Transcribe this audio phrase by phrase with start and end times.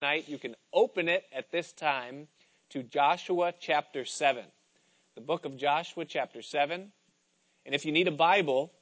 [0.00, 2.28] tonight, you can open it at this time
[2.68, 4.44] to Joshua chapter 7.
[5.14, 6.92] The book of Joshua chapter 7.
[7.64, 8.72] And if you need a Bible,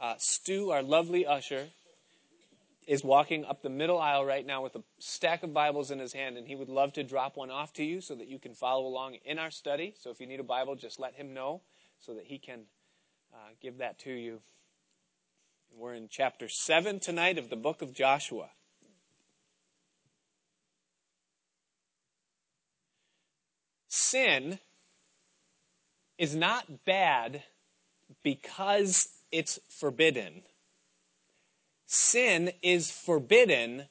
[0.00, 1.66] uh, Stu, our lovely usher,
[2.86, 6.14] is walking up the middle aisle right now with a stack of Bibles in his
[6.14, 8.54] hand, and he would love to drop one off to you so that you can
[8.54, 9.94] follow along in our study.
[10.00, 11.60] So if you need a Bible, just let him know
[11.98, 12.60] so that he can
[13.34, 14.40] uh, give that to you.
[15.76, 18.48] We're in chapter 7 tonight of the book of Joshua.
[23.94, 24.58] Sin
[26.16, 27.42] is not bad
[28.22, 30.40] because it's forbidden.
[31.84, 33.84] Sin is forbidden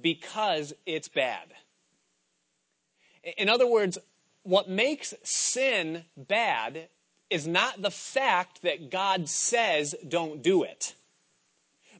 [0.00, 1.48] because it's bad.
[3.36, 3.98] In other words,
[4.44, 6.86] what makes sin bad
[7.28, 10.94] is not the fact that God says don't do it.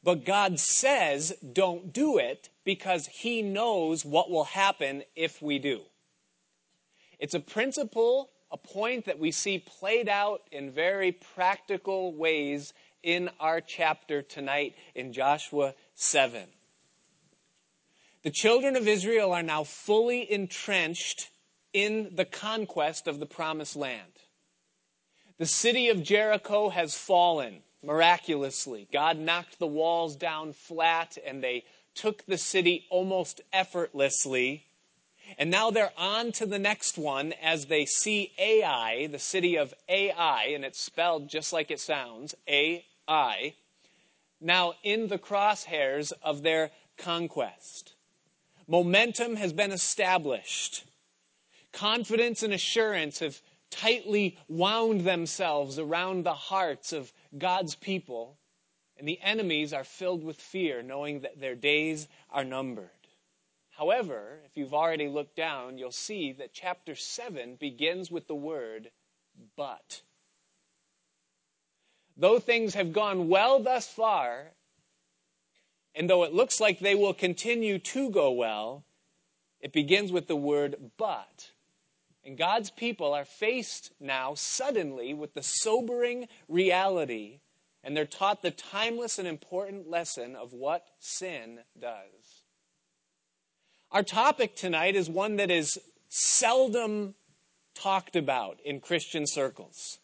[0.04, 5.80] But God says don't do it because he knows what will happen if we do.
[7.22, 12.74] It's a principle, a point that we see played out in very practical ways
[13.04, 16.42] in our chapter tonight in Joshua 7.
[18.24, 21.30] The children of Israel are now fully entrenched
[21.72, 24.18] in the conquest of the promised land.
[25.38, 28.88] The city of Jericho has fallen miraculously.
[28.92, 31.62] God knocked the walls down flat and they
[31.94, 34.66] took the city almost effortlessly
[35.38, 39.74] and now they're on to the next one as they see Ai, the city of
[39.88, 43.54] Ai, and it's spelled just like it sounds, A-I,
[44.40, 47.94] now in the crosshairs of their conquest.
[48.66, 50.84] Momentum has been established.
[51.72, 58.36] Confidence and assurance have tightly wound themselves around the hearts of God's people,
[58.98, 62.90] and the enemies are filled with fear, knowing that their days are numbered.
[63.72, 68.90] However, if you've already looked down, you'll see that chapter 7 begins with the word
[69.56, 70.02] but.
[72.16, 74.52] Though things have gone well thus far,
[75.94, 78.84] and though it looks like they will continue to go well,
[79.60, 81.50] it begins with the word but.
[82.24, 87.40] And God's people are faced now suddenly with the sobering reality,
[87.82, 92.21] and they're taught the timeless and important lesson of what sin does.
[93.92, 97.14] Our topic tonight is one that is seldom
[97.74, 99.98] talked about in Christian circles.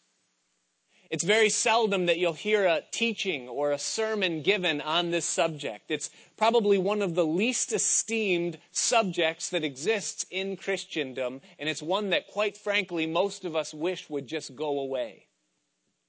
[1.09, 5.89] It's very seldom that you'll hear a teaching or a sermon given on this subject.
[5.89, 12.11] It's probably one of the least esteemed subjects that exists in Christendom, and it's one
[12.11, 15.25] that, quite frankly, most of us wish would just go away.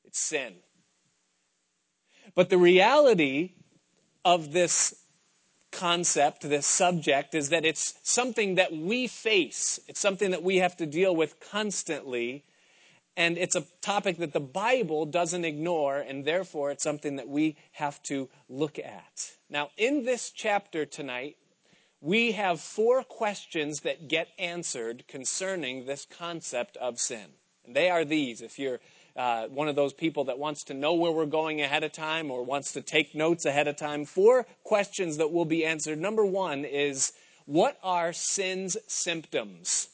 [0.05, 0.57] It's sin.
[2.35, 3.55] But the reality
[4.23, 5.00] of this
[5.71, 9.81] concept, this subject, is that it's something that we face.
[9.89, 12.45] It's something that we have to deal with constantly.
[13.17, 17.57] And it's a topic that the Bible doesn't ignore, and therefore it's something that we
[17.73, 19.33] have to look at.
[19.49, 21.37] Now, in this chapter tonight,
[22.01, 27.27] we have four questions that get answered concerning this concept of sin.
[27.65, 28.41] And they are these.
[28.41, 28.81] If you're
[29.17, 32.31] uh, one of those people that wants to know where we're going ahead of time
[32.31, 35.99] or wants to take notes ahead of time, four questions that will be answered.
[35.99, 37.13] Number one is
[37.47, 39.89] what are sin's symptoms?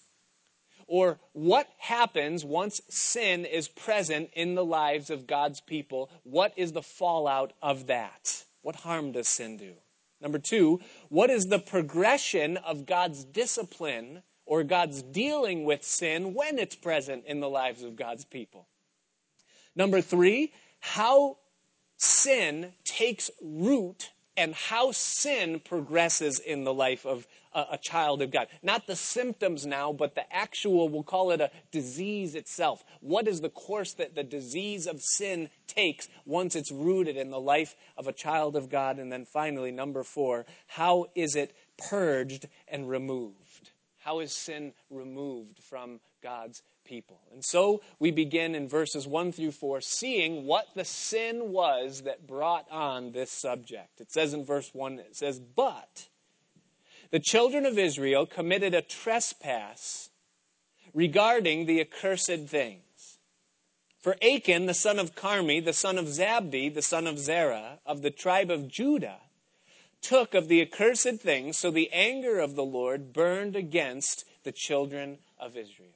[0.87, 6.10] Or what happens once sin is present in the lives of God's people?
[6.22, 8.44] What is the fallout of that?
[8.62, 9.72] What harm does sin do?
[10.21, 16.59] Number two, what is the progression of God's discipline or God's dealing with sin when
[16.59, 18.69] it's present in the lives of God's people?
[19.76, 21.37] Number three, how
[21.98, 28.48] sin takes root and how sin progresses in the life of a, child of God.
[28.62, 32.84] Not the symptoms now, but the actual, we'll call it a disease itself.
[33.00, 37.41] What is the course that the disease of sin takes once it's rooted in the
[37.41, 38.98] life of a child of God?
[38.98, 43.70] And then finally, number four, how is it purged and removed?
[44.00, 47.21] How is sin removed from God's people.
[47.33, 52.27] And so we begin in verses 1 through 4, seeing what the sin was that
[52.27, 54.00] brought on this subject.
[54.00, 56.09] It says in verse 1, it says, But
[57.11, 60.11] the children of Israel committed a trespass
[60.94, 62.83] regarding the accursed things.
[64.00, 68.03] For Achan, the son of Carmi, the son of Zabdi, the son of Zerah, of
[68.03, 69.19] the tribe of Judah,
[70.00, 75.19] took of the accursed things, so the anger of the Lord burned against the children
[75.38, 75.91] of Israel.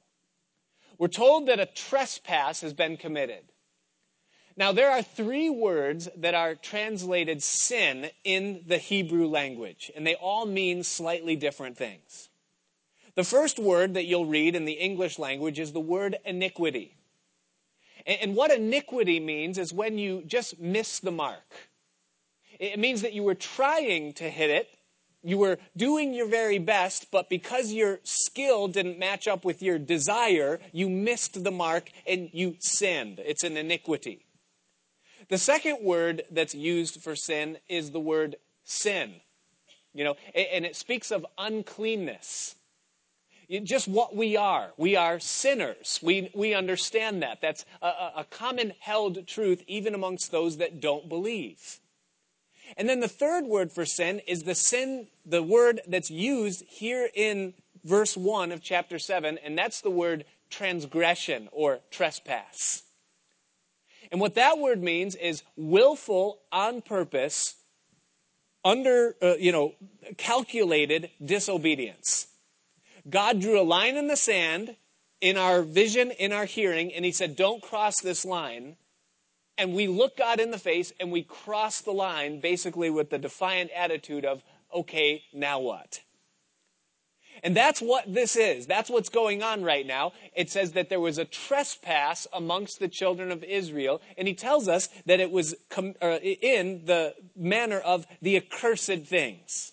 [1.00, 3.40] We're told that a trespass has been committed.
[4.54, 10.14] Now, there are three words that are translated sin in the Hebrew language, and they
[10.14, 12.28] all mean slightly different things.
[13.14, 16.98] The first word that you'll read in the English language is the word iniquity.
[18.04, 21.70] And what iniquity means is when you just miss the mark.
[22.58, 24.68] It means that you were trying to hit it,
[25.22, 29.78] you were doing your very best, but because your skill didn't match up with your
[29.78, 33.20] desire, you missed the mark and you sinned.
[33.24, 34.24] It's an iniquity.
[35.28, 39.14] The second word that's used for sin is the word sin.
[39.92, 42.54] You know, and it speaks of uncleanness.
[43.64, 44.70] Just what we are.
[44.76, 45.98] We are sinners.
[46.02, 47.40] We, we understand that.
[47.40, 47.88] That's a,
[48.18, 51.80] a common held truth even amongst those that don't believe.
[52.76, 57.08] And then the third word for sin is the sin, the word that's used here
[57.14, 62.82] in verse 1 of chapter 7, and that's the word transgression or trespass.
[64.10, 67.54] And what that word means is willful, on purpose,
[68.64, 69.74] under, uh, you know,
[70.16, 72.26] calculated disobedience.
[73.08, 74.76] God drew a line in the sand
[75.20, 78.76] in our vision, in our hearing, and He said, Don't cross this line
[79.60, 83.18] and we look God in the face and we cross the line basically with the
[83.18, 84.42] defiant attitude of,
[84.74, 86.00] okay, now what?
[87.42, 88.66] And that's what this is.
[88.66, 90.12] That's what's going on right now.
[90.34, 94.66] It says that there was a trespass amongst the children of Israel, and he tells
[94.66, 99.72] us that it was com- uh, in the manner of the accursed things.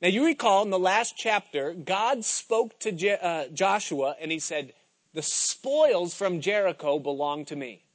[0.00, 4.38] Now, you recall in the last chapter, God spoke to Je- uh, Joshua, and he
[4.38, 4.72] said,
[5.14, 7.85] The spoils from Jericho belong to me.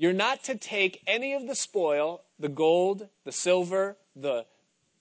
[0.00, 4.46] You're not to take any of the spoil, the gold, the silver, the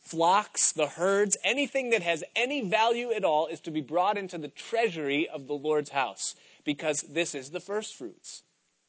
[0.02, 4.38] flocks, the herds, anything that has any value at all is to be brought into
[4.38, 6.36] the treasury of the Lord's house
[6.66, 8.44] because this is the first fruits.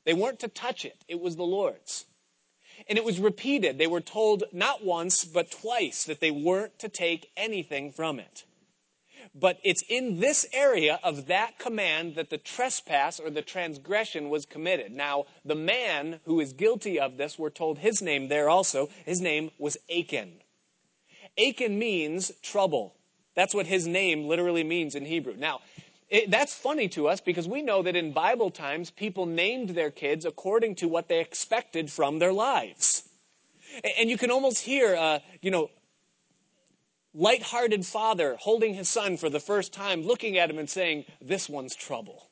[0.04, 2.06] They weren't to touch it, it was the Lord's.
[2.88, 3.78] And it was repeated.
[3.78, 8.42] They were told not once, but twice that they weren't to take anything from it.
[9.34, 14.46] But it's in this area of that command that the trespass or the transgression was
[14.46, 14.92] committed.
[14.92, 18.88] Now, the man who is guilty of this, we're told his name there also.
[19.04, 20.40] His name was Achan.
[21.38, 22.94] Achan means trouble.
[23.34, 25.34] That's what his name literally means in Hebrew.
[25.36, 25.60] Now,
[26.08, 29.90] it, that's funny to us because we know that in Bible times, people named their
[29.90, 33.08] kids according to what they expected from their lives.
[33.98, 35.70] And you can almost hear, uh, you know,
[37.14, 41.48] light-hearted father holding his son for the first time, looking at him and saying, This
[41.48, 42.30] one's trouble.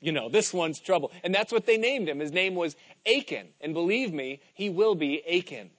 [0.00, 1.12] You know, this one's trouble.
[1.22, 2.20] And that's what they named him.
[2.20, 2.76] His name was
[3.06, 3.48] Achan.
[3.60, 5.70] And believe me, he will be Achan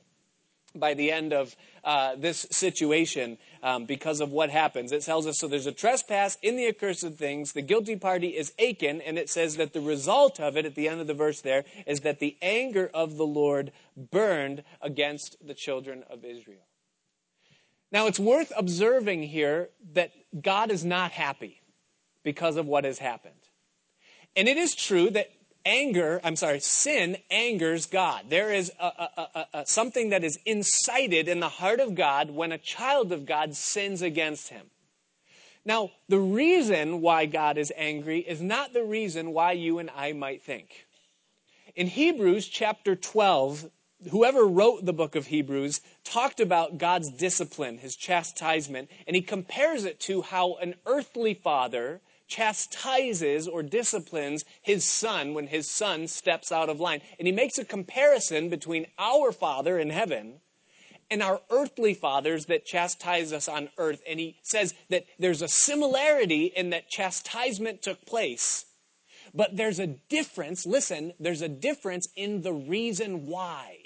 [0.74, 4.92] by the end of uh, this situation um, because of what happens.
[4.92, 7.54] It tells us so there's a trespass in the accursed things.
[7.54, 10.88] The guilty party is Achan, and it says that the result of it at the
[10.88, 15.54] end of the verse there is that the anger of the Lord burned against the
[15.54, 16.66] children of Israel.
[17.96, 20.12] Now, it's worth observing here that
[20.42, 21.62] God is not happy
[22.24, 23.40] because of what has happened.
[24.36, 25.32] And it is true that
[25.66, 28.26] anger, I'm sorry, sin angers God.
[28.28, 32.52] There is a, a, a, something that is incited in the heart of God when
[32.52, 34.66] a child of God sins against him.
[35.64, 40.12] Now, the reason why God is angry is not the reason why you and I
[40.12, 40.86] might think.
[41.78, 43.70] In Hebrews chapter 12,
[44.12, 49.86] whoever wrote the book of Hebrews talked about God's discipline, his chastisement, and he compares
[49.86, 56.52] it to how an earthly father chastises or disciplines his son when his son steps
[56.52, 57.02] out of line.
[57.20, 60.40] And he makes a comparison between our Father in heaven
[61.12, 64.02] and our earthly fathers that chastise us on earth.
[64.08, 68.66] And he says that there's a similarity in that chastisement took place,
[69.34, 70.66] but there's a difference.
[70.66, 73.85] Listen, there's a difference in the reason why.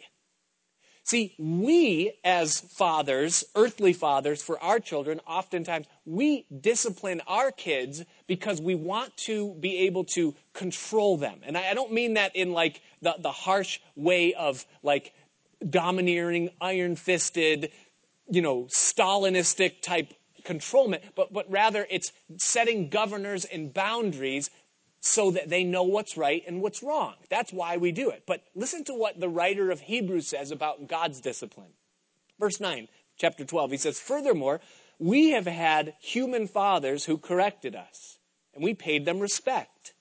[1.10, 8.62] See, we as fathers, earthly fathers for our children, oftentimes we discipline our kids because
[8.62, 11.39] we want to be able to control them.
[11.42, 15.16] And I don't mean that in like the, the harsh way of like
[15.68, 17.72] domineering, iron fisted,
[18.30, 20.13] you know, Stalinistic type
[20.44, 24.51] controlment, but, but rather it's setting governors and boundaries
[25.01, 27.15] so that they know what's right and what's wrong.
[27.29, 28.24] That's why we do it.
[28.25, 31.72] But listen to what the writer of Hebrews says about God's discipline.
[32.39, 32.88] Verse 9,
[33.18, 34.60] chapter 12, he says, Furthermore,
[34.98, 38.18] we have had human fathers who corrected us,
[38.53, 39.94] and we paid them respect.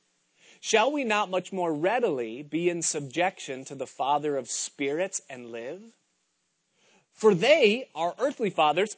[0.60, 5.52] Shall we not much more readily be in subjection to the Father of spirits and
[5.52, 5.82] live?
[7.12, 8.96] For they, our earthly fathers,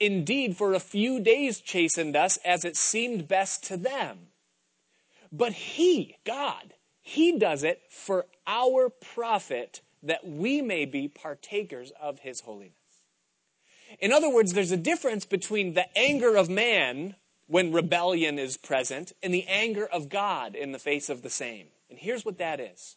[0.00, 4.28] indeed for a few days chastened us as it seemed best to them
[5.32, 12.20] but he, God, He does it for our profit that we may be partakers of
[12.20, 12.74] his holiness.
[14.00, 17.14] In other words, there's a difference between the anger of man
[17.46, 21.66] when rebellion is present and the anger of God in the face of the same.
[21.90, 22.96] And here's what that is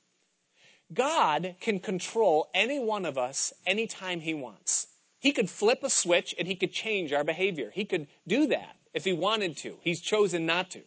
[0.94, 4.88] God can control any one of us anytime he wants.
[5.20, 7.72] He could flip a switch and he could change our behavior.
[7.74, 9.78] He could do that if he wanted to.
[9.82, 10.82] He's chosen not to.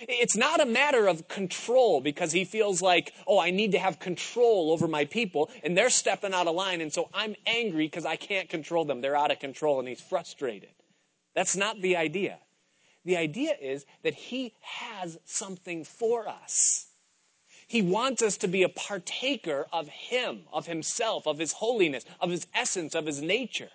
[0.00, 3.98] It's not a matter of control because he feels like, oh, I need to have
[3.98, 8.06] control over my people and they're stepping out of line and so I'm angry because
[8.06, 9.00] I can't control them.
[9.00, 10.70] They're out of control and he's frustrated.
[11.34, 12.38] That's not the idea.
[13.04, 16.86] The idea is that he has something for us.
[17.66, 22.30] He wants us to be a partaker of him, of himself, of his holiness, of
[22.30, 23.70] his essence, of his nature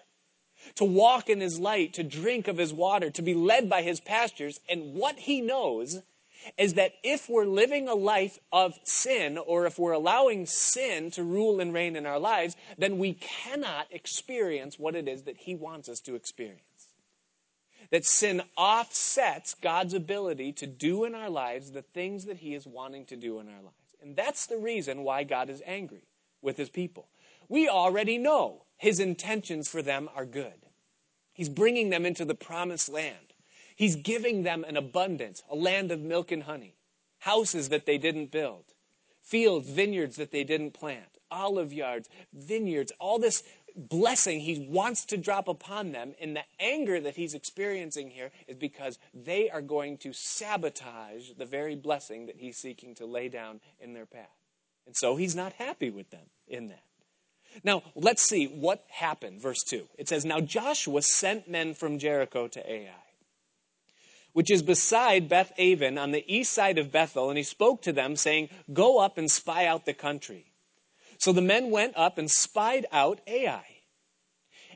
[0.75, 3.99] to walk in his light, to drink of his water, to be led by his
[3.99, 4.59] pastures.
[4.69, 6.01] And what he knows
[6.57, 11.23] is that if we're living a life of sin, or if we're allowing sin to
[11.23, 15.55] rule and reign in our lives, then we cannot experience what it is that he
[15.55, 16.61] wants us to experience.
[17.89, 22.67] That sin offsets God's ability to do in our lives the things that he is
[22.67, 23.75] wanting to do in our lives.
[24.01, 26.03] And that's the reason why God is angry
[26.41, 27.07] with his people.
[27.49, 30.65] We already know his intentions for them are good.
[31.33, 33.33] He's bringing them into the promised land.
[33.75, 36.75] He's giving them an abundance, a land of milk and honey,
[37.19, 38.63] houses that they didn't build,
[39.21, 43.43] fields, vineyards that they didn't plant, olive yards, vineyards, all this
[43.75, 46.15] blessing he wants to drop upon them.
[46.19, 51.45] And the anger that he's experiencing here is because they are going to sabotage the
[51.45, 54.25] very blessing that he's seeking to lay down in their path.
[54.87, 56.83] And so he's not happy with them in that.
[57.63, 59.41] Now, let's see what happened.
[59.41, 59.87] Verse 2.
[59.97, 63.03] It says, Now Joshua sent men from Jericho to Ai,
[64.33, 67.93] which is beside Beth Aven on the east side of Bethel, and he spoke to
[67.93, 70.51] them, saying, Go up and spy out the country.
[71.17, 73.65] So the men went up and spied out Ai.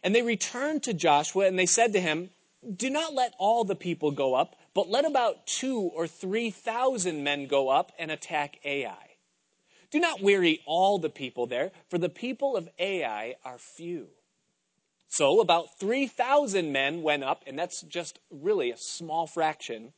[0.04, 2.32] And they returned to Joshua, and they said to him,
[2.76, 7.24] Do not let all the people go up, but let about two or three thousand
[7.24, 9.11] men go up and attack Ai.
[9.92, 14.08] Do not weary all the people there, for the people of Ai are few.
[15.10, 19.92] So about 3,000 men went up, and that's just really a small fraction,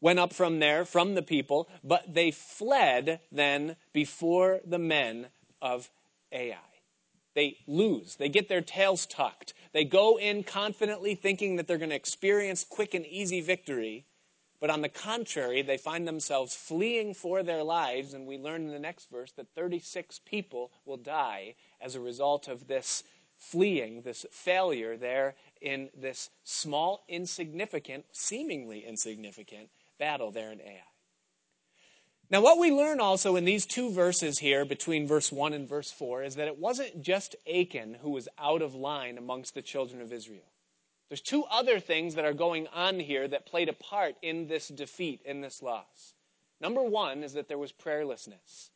[0.00, 5.26] went up from there, from the people, but they fled then before the men
[5.60, 5.90] of
[6.30, 6.56] Ai.
[7.34, 8.14] They lose.
[8.14, 9.52] They get their tails tucked.
[9.72, 14.06] They go in confidently thinking that they're going to experience quick and easy victory.
[14.60, 18.72] But on the contrary, they find themselves fleeing for their lives, and we learn in
[18.72, 23.04] the next verse that 36 people will die as a result of this
[23.36, 30.82] fleeing, this failure there in this small, insignificant, seemingly insignificant battle there in Ai.
[32.28, 35.92] Now, what we learn also in these two verses here, between verse 1 and verse
[35.92, 40.00] 4, is that it wasn't just Achan who was out of line amongst the children
[40.00, 40.42] of Israel.
[41.08, 44.68] There's two other things that are going on here that played a part in this
[44.68, 46.14] defeat, in this loss.
[46.60, 48.70] Number one is that there was prayerlessness.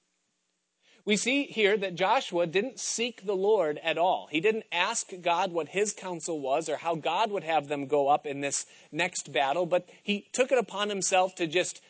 [1.05, 4.29] We see here that Joshua didn't seek the Lord at all.
[4.31, 8.09] He didn't ask God what his counsel was or how God would have them go
[8.09, 11.81] up in this next battle, but he took it upon himself to just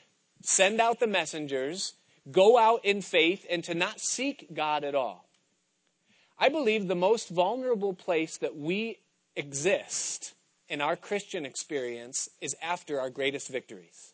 [0.42, 1.94] send out the messengers,
[2.30, 5.28] go out in faith, and to not seek God at all.
[6.38, 9.00] I believe the most vulnerable place that we
[9.36, 10.34] exist
[10.68, 14.12] in our Christian experience is after our greatest victories.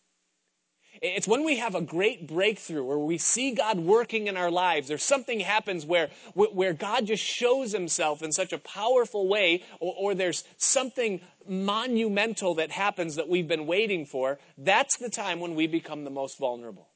[1.03, 4.91] It's when we have a great breakthrough where we see God working in our lives
[4.91, 9.95] or something happens where, where God just shows himself in such a powerful way or,
[9.99, 14.39] or there's something monumental that happens that we've been waiting for.
[14.57, 16.89] That's the time when we become the most vulnerable.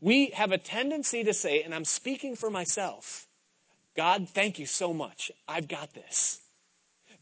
[0.00, 3.28] We have a tendency to say, and I'm speaking for myself,
[3.96, 5.30] God, thank you so much.
[5.46, 6.40] I've got this.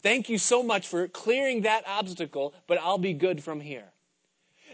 [0.03, 3.85] Thank you so much for clearing that obstacle, but I'll be good from here.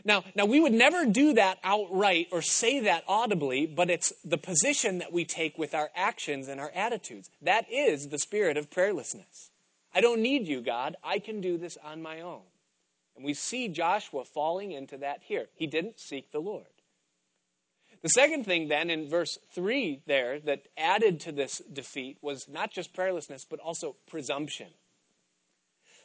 [0.03, 4.37] Now, now we would never do that outright or say that audibly, but it's the
[4.37, 7.29] position that we take with our actions and our attitudes.
[7.43, 9.49] That is the spirit of prayerlessness.
[9.93, 10.95] I don't need you, God.
[11.03, 12.41] I can do this on my own.
[13.15, 15.47] And we see Joshua falling into that here.
[15.53, 16.65] He didn't seek the Lord.
[18.01, 22.71] The second thing, then, in verse 3 there, that added to this defeat was not
[22.71, 24.67] just prayerlessness, but also presumption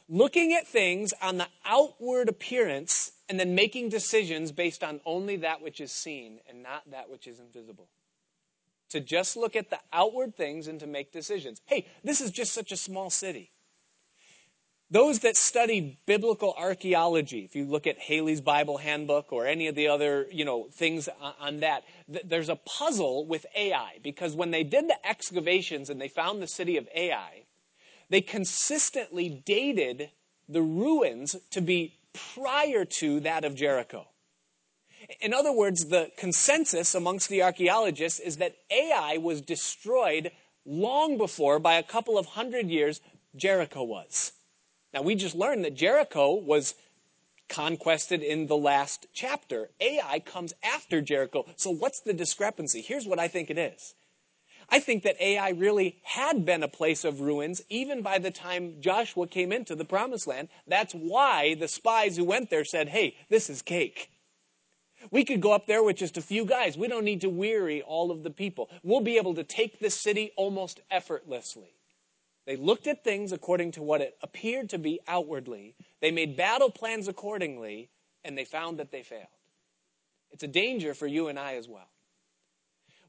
[0.07, 5.61] looking at things on the outward appearance and then making decisions based on only that
[5.61, 7.89] which is seen and not that which is invisible.
[8.89, 11.59] To just look at the outward things and to make decisions.
[11.65, 13.51] Hey, this is just such a small city.
[14.91, 19.73] Those that study biblical archaeology, if you look at Halley's Bible Handbook or any of
[19.73, 21.09] the other, you know, things
[21.39, 26.07] on that, there's a puzzle with Ai because when they did the excavations and they
[26.07, 27.44] found the city of Ai,
[28.09, 30.11] they consistently dated
[30.47, 34.07] the ruins to be prior to that of Jericho.
[35.21, 40.31] In other words, the consensus amongst the archaeologists is that Ai was destroyed
[40.65, 43.01] long before, by a couple of hundred years,
[43.35, 44.31] Jericho was.
[44.93, 46.73] Now, we just learned that Jericho was
[47.49, 49.69] conquested in the last chapter.
[49.79, 51.45] Ai comes after Jericho.
[51.55, 52.81] So, what's the discrepancy?
[52.81, 53.93] Here's what I think it is.
[54.69, 58.81] I think that Ai really had been a place of ruins even by the time
[58.81, 60.49] Joshua came into the promised land.
[60.67, 64.09] That's why the spies who went there said, hey, this is cake.
[65.11, 66.77] We could go up there with just a few guys.
[66.77, 68.69] We don't need to weary all of the people.
[68.83, 71.73] We'll be able to take this city almost effortlessly.
[72.45, 75.75] They looked at things according to what it appeared to be outwardly.
[76.01, 77.89] They made battle plans accordingly,
[78.23, 79.27] and they found that they failed.
[80.31, 81.89] It's a danger for you and I as well.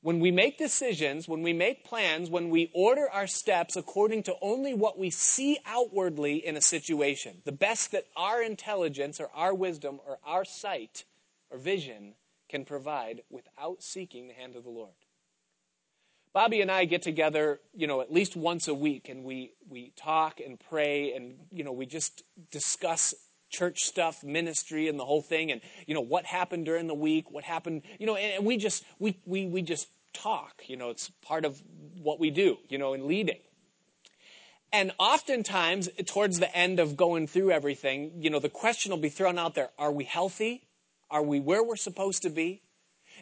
[0.02, 4.36] When we make decisions, when we make plans, when we order our steps according to
[4.40, 9.54] only what we see outwardly in a situation, the best that our intelligence or our
[9.54, 11.04] wisdom or our sight
[11.50, 12.14] or vision
[12.48, 14.92] can provide without seeking the hand of the Lord.
[16.32, 19.92] Bobby and I get together, you know, at least once a week and we, we
[19.96, 23.14] talk and pray and, you know, we just discuss
[23.50, 27.30] church stuff, ministry and the whole thing and, you know, what happened during the week,
[27.30, 30.90] what happened, you know, and, and we just, we, we, we just talk, you know,
[30.90, 31.62] it's part of
[32.02, 33.38] what we do, you know, in leading.
[34.72, 39.08] And oftentimes, towards the end of going through everything, you know, the question will be
[39.08, 40.66] thrown out there Are we healthy?
[41.10, 42.62] Are we where we're supposed to be?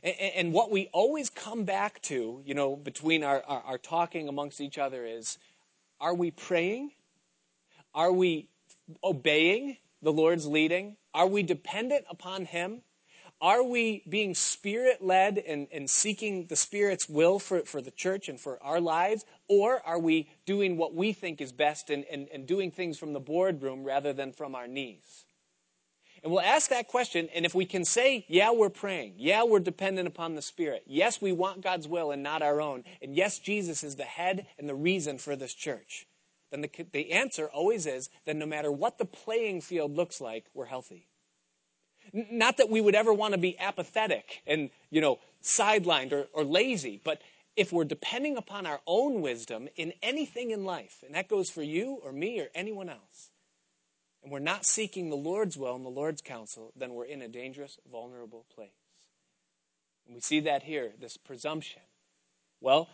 [0.03, 4.61] And, what we always come back to, you know, between our, our, our talking amongst
[4.61, 5.39] each other is
[6.01, 6.91] are we praying?
[7.95, 8.49] Are we
[9.03, 10.97] obeying the Lord's leading?
[11.13, 12.83] Are we dependent upon Him?
[13.41, 18.29] Are we being spirit led and, and seeking the Spirit's will for, for the church
[18.29, 19.25] and for our lives?
[19.49, 23.13] Or are we doing what we think is best and, and, and doing things from
[23.13, 25.27] the boardroom rather than from our knees?
[26.23, 29.61] And we'll ask that question, and if we can say, yeah, we're praying, yeah, we're
[29.61, 33.39] dependent upon the Spirit, yes, we want God's will and not our own, and yes,
[33.39, 36.07] Jesus is the head and the reason for this church,
[36.55, 40.47] then the, the answer always is that no matter what the playing field looks like,
[40.55, 41.09] we're healthy.
[42.15, 46.27] N- not that we would ever want to be apathetic and, you know, sidelined or,
[46.33, 47.21] or lazy, but
[47.57, 51.63] if we're depending upon our own wisdom in anything in life, and that goes for
[51.63, 53.31] you or me or anyone else,
[54.23, 57.29] and we're not seeking the Lord's will and the Lord's counsel, then we're in a
[57.29, 58.71] dangerous, vulnerable place.
[60.07, 61.83] And we see that here, this presumption.
[62.61, 62.89] Well,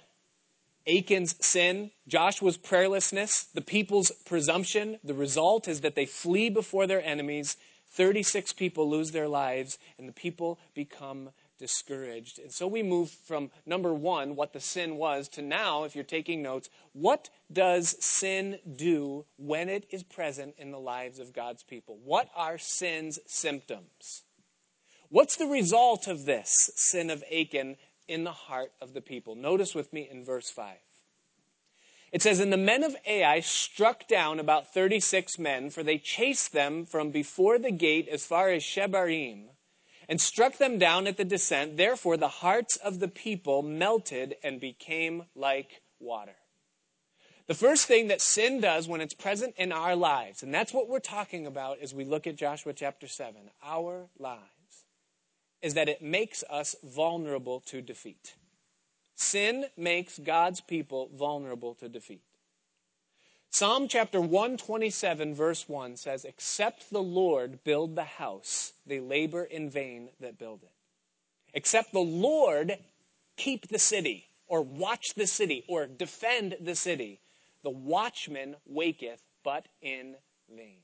[0.90, 7.02] Achan's sin, Joshua's prayerlessness, the people's presumption, the result is that they flee before their
[7.04, 7.56] enemies.
[7.92, 12.40] 36 people lose their lives, and the people become discouraged.
[12.40, 16.02] And so we move from number one, what the sin was, to now, if you're
[16.02, 21.62] taking notes, what does sin do when it is present in the lives of God's
[21.62, 21.98] people?
[22.02, 24.22] What are sin's symptoms?
[25.08, 27.76] What's the result of this sin of Achan
[28.10, 29.34] in the heart of the people?
[29.34, 30.76] Notice with me in verse 5.
[32.12, 36.52] It says, And the men of Ai struck down about 36 men, for they chased
[36.52, 39.50] them from before the gate as far as Shebarim
[40.08, 41.76] and struck them down at the descent.
[41.76, 46.34] Therefore, the hearts of the people melted and became like water.
[47.46, 50.88] The first thing that sin does when it's present in our lives, and that's what
[50.88, 54.40] we're talking about as we look at Joshua chapter 7, our lives,
[55.62, 58.34] is that it makes us vulnerable to defeat.
[59.14, 62.22] Sin makes God's people vulnerable to defeat.
[63.50, 69.68] Psalm chapter 127, verse 1 says, Except the Lord build the house, they labor in
[69.68, 70.70] vain that build it.
[71.52, 72.78] Except the Lord
[73.36, 77.20] keep the city, or watch the city, or defend the city,
[77.62, 80.14] the watchman waketh, but in
[80.48, 80.78] vain.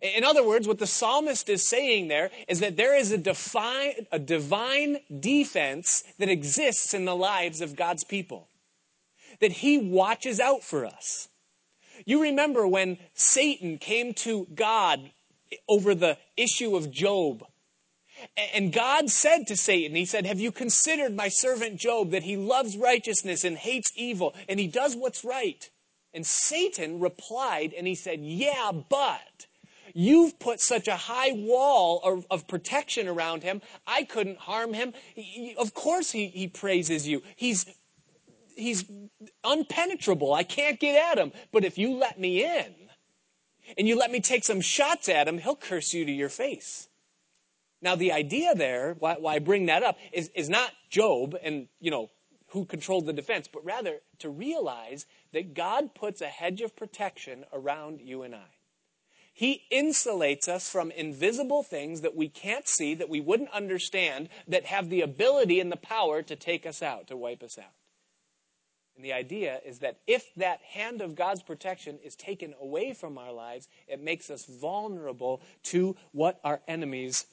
[0.00, 4.06] In other words, what the psalmist is saying there is that there is a, defi-
[4.10, 8.48] a divine defense that exists in the lives of God's people
[9.40, 11.28] that he watches out for us.
[12.06, 15.10] You remember when Satan came to God
[15.68, 17.44] over the issue of Job.
[18.54, 22.36] And God said to Satan, He said, Have you considered my servant Job that he
[22.36, 25.68] loves righteousness and hates evil and he does what's right?
[26.14, 29.46] And Satan replied and he said, Yeah, but
[29.94, 33.62] you've put such a high wall of, of protection around him.
[33.86, 34.92] I couldn't harm him.
[35.14, 37.22] He, of course, he, he praises you.
[37.36, 37.66] He's
[38.56, 38.84] he's
[39.44, 40.34] unpenetrable.
[40.34, 41.32] I can't get at him.
[41.52, 42.74] But if you let me in,
[43.78, 46.88] and you let me take some shots at him, he'll curse you to your face.
[47.80, 51.68] Now, the idea there, why, why I bring that up, is, is not Job and,
[51.80, 52.10] you know,
[52.48, 57.44] who controlled the defense, but rather to realize that God puts a hedge of protection
[57.52, 58.50] around you and I.
[59.32, 64.66] He insulates us from invisible things that we can't see, that we wouldn't understand, that
[64.66, 67.72] have the ability and the power to take us out, to wipe us out.
[68.94, 73.16] And the idea is that if that hand of God's protection is taken away from
[73.16, 77.26] our lives, it makes us vulnerable to what our enemies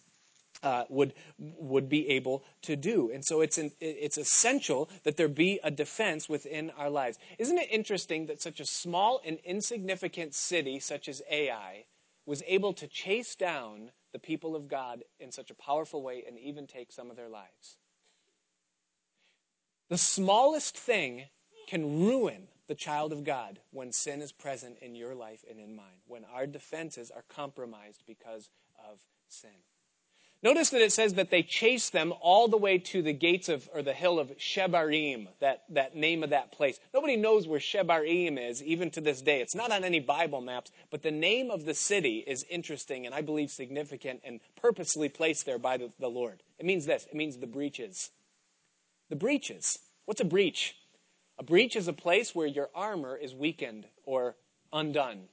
[0.64, 3.12] uh, would would be able to do.
[3.14, 7.18] And so it's an, it's essential that there be a defense within our lives.
[7.38, 11.86] Isn't it interesting that such a small and insignificant city such as Ai
[12.26, 16.38] was able to chase down the people of God in such a powerful way and
[16.38, 17.78] even take some of their lives?
[19.90, 21.26] The smallest thing
[21.68, 25.76] can ruin the child of God when sin is present in your life and in
[25.76, 28.52] mine, when our defenses are compromised because
[28.88, 29.50] of sin.
[30.42, 33.70] Notice that it says that they chased them all the way to the gates of,
[33.74, 36.80] or the hill of Shebarim, that, that name of that place.
[36.94, 39.42] Nobody knows where Shebarim is, even to this day.
[39.42, 43.14] It's not on any Bible maps, but the name of the city is interesting and
[43.14, 46.42] I believe significant and purposely placed there by the, the Lord.
[46.58, 48.12] It means this it means the breaches.
[49.10, 49.80] The breaches.
[50.06, 50.76] What's a breach?
[51.38, 54.36] A breach is a place where your armor is weakened or
[54.72, 55.28] undone.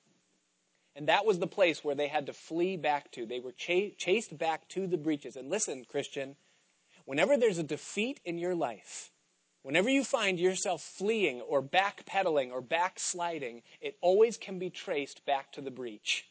[0.96, 3.26] And that was the place where they had to flee back to.
[3.26, 5.36] They were ch- chased back to the breaches.
[5.36, 6.36] And listen, Christian,
[7.04, 9.10] whenever there's a defeat in your life,
[9.62, 15.52] whenever you find yourself fleeing or backpedaling or backsliding, it always can be traced back
[15.52, 16.30] to the breach,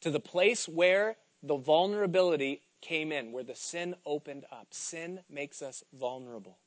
[0.00, 4.66] to the place where the vulnerability came in, where the sin opened up.
[4.72, 6.58] Sin makes us vulnerable.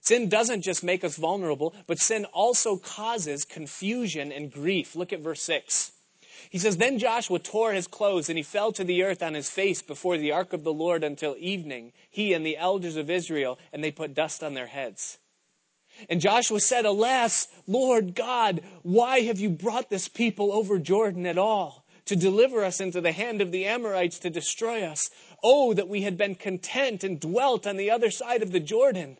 [0.00, 4.96] Sin doesn't just make us vulnerable, but sin also causes confusion and grief.
[4.96, 5.92] Look at verse 6.
[6.50, 9.50] He says, Then Joshua tore his clothes, and he fell to the earth on his
[9.50, 13.58] face before the ark of the Lord until evening, he and the elders of Israel,
[13.72, 15.18] and they put dust on their heads.
[16.08, 21.38] And Joshua said, Alas, Lord God, why have you brought this people over Jordan at
[21.38, 21.84] all?
[22.06, 25.10] To deliver us into the hand of the Amorites to destroy us.
[25.42, 29.18] Oh, that we had been content and dwelt on the other side of the Jordan.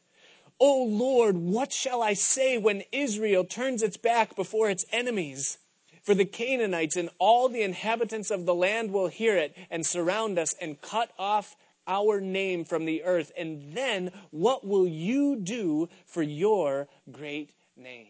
[0.61, 5.59] Oh Lord, what shall I say when Israel turns its back before its enemies?
[6.09, 10.39] For the Canaanites and all the inhabitants of the land will hear it and surround
[10.39, 11.55] us and cut off
[11.87, 13.31] our name from the earth.
[13.37, 18.09] And then what will you do for your great name?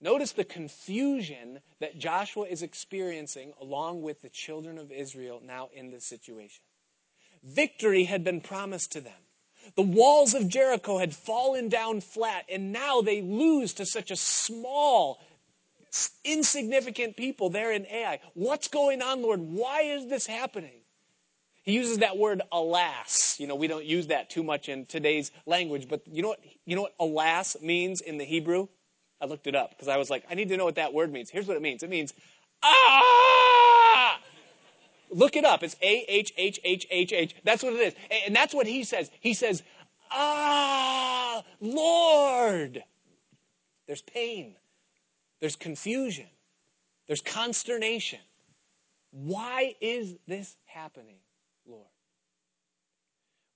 [0.00, 5.90] Notice the confusion that Joshua is experiencing along with the children of Israel now in
[5.90, 6.62] this situation.
[7.42, 9.20] Victory had been promised to them.
[9.74, 14.16] The walls of Jericho had fallen down flat, and now they lose to such a
[14.16, 15.18] small
[16.24, 18.20] insignificant people there in Ai.
[18.34, 19.40] What's going on, Lord?
[19.40, 20.80] Why is this happening?
[21.62, 23.36] He uses that word alas.
[23.38, 26.40] You know, we don't use that too much in today's language, but you know what,
[26.64, 28.68] you know what alas means in the Hebrew?
[29.20, 31.12] I looked it up because I was like, I need to know what that word
[31.12, 31.28] means.
[31.28, 31.82] Here's what it means.
[31.82, 32.14] It means,
[32.62, 34.18] ah!
[35.10, 35.62] Look it up.
[35.62, 37.34] It's A H H H H H.
[37.44, 37.94] That's what it is.
[38.26, 39.10] And that's what he says.
[39.20, 39.62] He says,
[40.10, 42.82] ah, Lord.
[43.86, 44.54] There's pain.
[45.40, 46.26] There's confusion.
[47.06, 48.20] There's consternation.
[49.10, 51.16] Why is this happening,
[51.66, 51.86] Lord?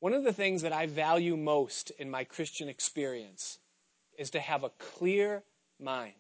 [0.00, 3.58] One of the things that I value most in my Christian experience
[4.18, 5.44] is to have a clear
[5.80, 6.12] mind.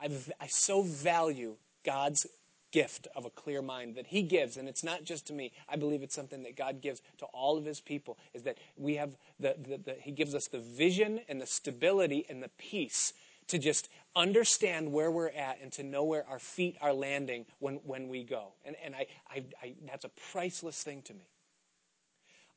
[0.00, 0.10] I,
[0.40, 2.26] I so value God's
[2.72, 5.76] gift of a clear mind that he gives and it's not just to me i
[5.76, 9.14] believe it's something that god gives to all of his people is that we have
[9.38, 13.12] the, the, the, he gives us the vision and the stability and the peace
[13.46, 17.76] to just understand where we're at and to know where our feet are landing when,
[17.84, 18.52] when we go.
[18.64, 21.28] And, and I, I, I, that's a priceless thing to me.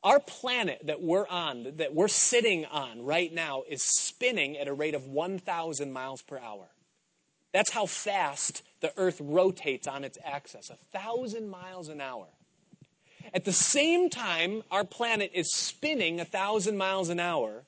[0.04, 4.74] Our planet that we're on, that we're sitting on right now, is spinning at a
[4.74, 6.68] rate of 1,000 miles per hour.
[7.54, 12.28] That's how fast the Earth rotates on its axis, a thousand miles an hour.
[13.34, 17.63] At the same time, our planet is spinning a thousand miles an hour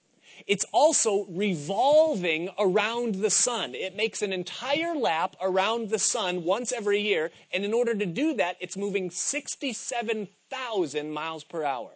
[0.45, 3.73] it's also revolving around the sun.
[3.73, 8.05] It makes an entire lap around the sun once every year, and in order to
[8.05, 11.91] do that, it's moving 67,000 miles per hour.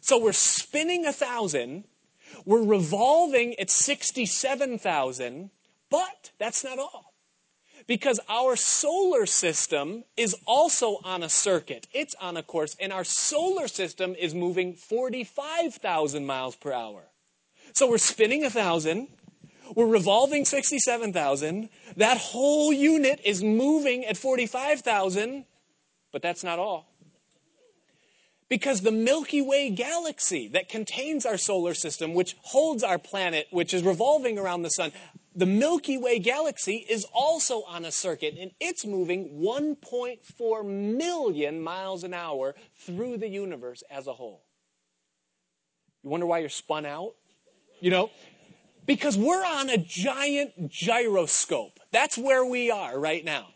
[0.00, 1.84] So we're spinning a thousand,
[2.44, 5.50] we're revolving at 67,000,
[5.90, 7.12] but that's not all.
[7.86, 11.86] Because our solar system is also on a circuit.
[11.92, 17.04] It's on a course, and our solar system is moving 45,000 miles per hour.
[17.76, 19.08] So we're spinning a thousand,
[19.74, 21.68] We're revolving 67,000.
[21.98, 25.44] That whole unit is moving at 45,000.
[26.10, 26.88] But that's not all.
[28.48, 33.74] Because the Milky Way galaxy that contains our solar system, which holds our planet, which
[33.74, 34.90] is revolving around the sun,
[35.34, 42.04] the Milky Way galaxy is also on a circuit and it's moving 1.4 million miles
[42.04, 44.46] an hour through the universe as a whole.
[46.02, 47.16] You wonder why you're spun out?
[47.80, 48.10] You know,
[48.86, 51.78] because we're on a giant gyroscope.
[51.92, 53.48] That's where we are right now.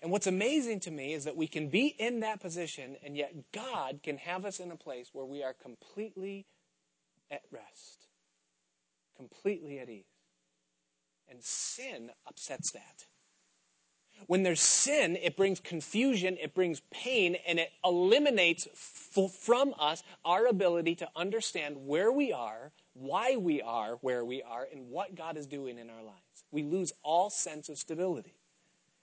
[0.00, 3.34] And what's amazing to me is that we can be in that position, and yet
[3.52, 6.46] God can have us in a place where we are completely
[7.30, 8.08] at rest,
[9.16, 10.04] completely at ease.
[11.28, 13.06] And sin upsets that.
[14.26, 20.02] When there's sin, it brings confusion, it brings pain, and it eliminates f- from us
[20.24, 25.14] our ability to understand where we are, why we are where we are, and what
[25.14, 26.44] God is doing in our lives.
[26.50, 28.34] We lose all sense of stability.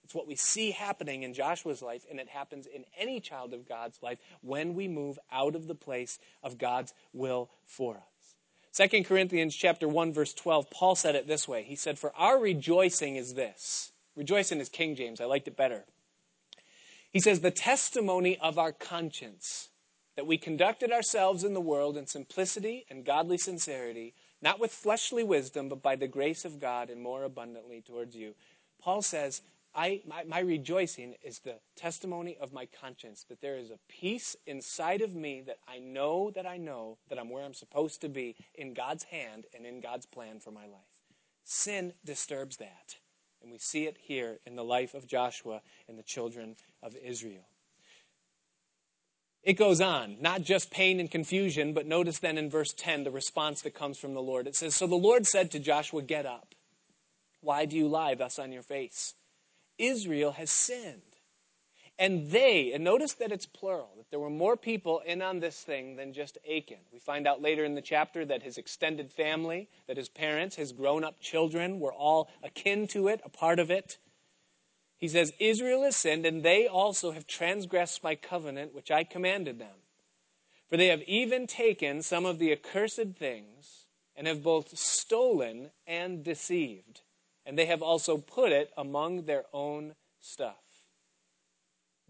[0.04, 3.67] It's what we see happening in Joshua's life, and it happens in any child of
[3.67, 8.89] God's life when we move out of the place of God's will for us.
[8.89, 11.63] 2 Corinthians chapter 1 verse 12 Paul said it this way.
[11.63, 13.91] He said for our rejoicing is this.
[14.15, 15.21] Rejoicing is King James.
[15.21, 15.86] I liked it better.
[17.12, 19.68] He says the testimony of our conscience
[20.19, 25.23] that we conducted ourselves in the world in simplicity and godly sincerity, not with fleshly
[25.23, 28.36] wisdom, but by the grace of God and more abundantly towards you.
[28.82, 29.41] Paul says,
[29.73, 34.36] I, my, my rejoicing is the testimony of my conscience that there is a peace
[34.45, 38.10] inside of me that I know that I know that I'm where I'm supposed to
[38.10, 40.97] be in God's hand and in God's plan for my life.
[41.45, 42.97] Sin disturbs that.
[43.41, 47.47] And we see it here in the life of Joshua and the children of Israel.
[49.43, 53.12] It goes on, not just pain and confusion, but notice then in verse 10 the
[53.12, 54.47] response that comes from the Lord.
[54.47, 56.54] It says, So the Lord said to Joshua, Get up.
[57.41, 59.13] Why do you lie thus on your face?
[59.78, 61.02] Israel has sinned.
[61.97, 65.62] And they, and notice that it's plural, that there were more people in on this
[65.62, 66.78] thing than just Achan.
[66.93, 70.71] We find out later in the chapter that his extended family, that his parents, his
[70.71, 73.97] grown up children were all akin to it, a part of it.
[74.99, 79.57] He says, Israel has sinned, and they also have transgressed my covenant, which I commanded
[79.57, 79.75] them.
[80.69, 83.85] For they have even taken some of the accursed things,
[84.15, 87.01] and have both stolen and deceived
[87.49, 90.68] and they have also put it among their own stuff.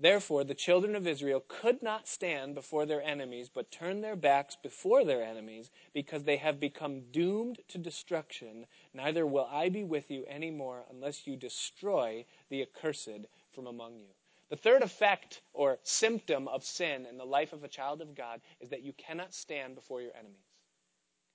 [0.01, 4.55] Therefore, the children of Israel could not stand before their enemies, but turned their backs
[4.55, 8.65] before their enemies, because they have become doomed to destruction.
[8.93, 13.97] Neither will I be with you any more unless you destroy the accursed from among
[13.97, 14.07] you.
[14.49, 18.39] The third effect or symptom of sin in the life of a child of God
[18.61, 20.37] is that you cannot stand before your enemies.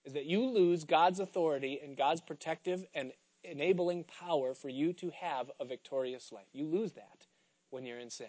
[0.07, 3.13] Is that you lose God's authority and God's protective and
[3.45, 6.49] enabling power for you to have a victorious life.
[6.55, 7.27] You lose that
[7.69, 8.27] when you're in sin.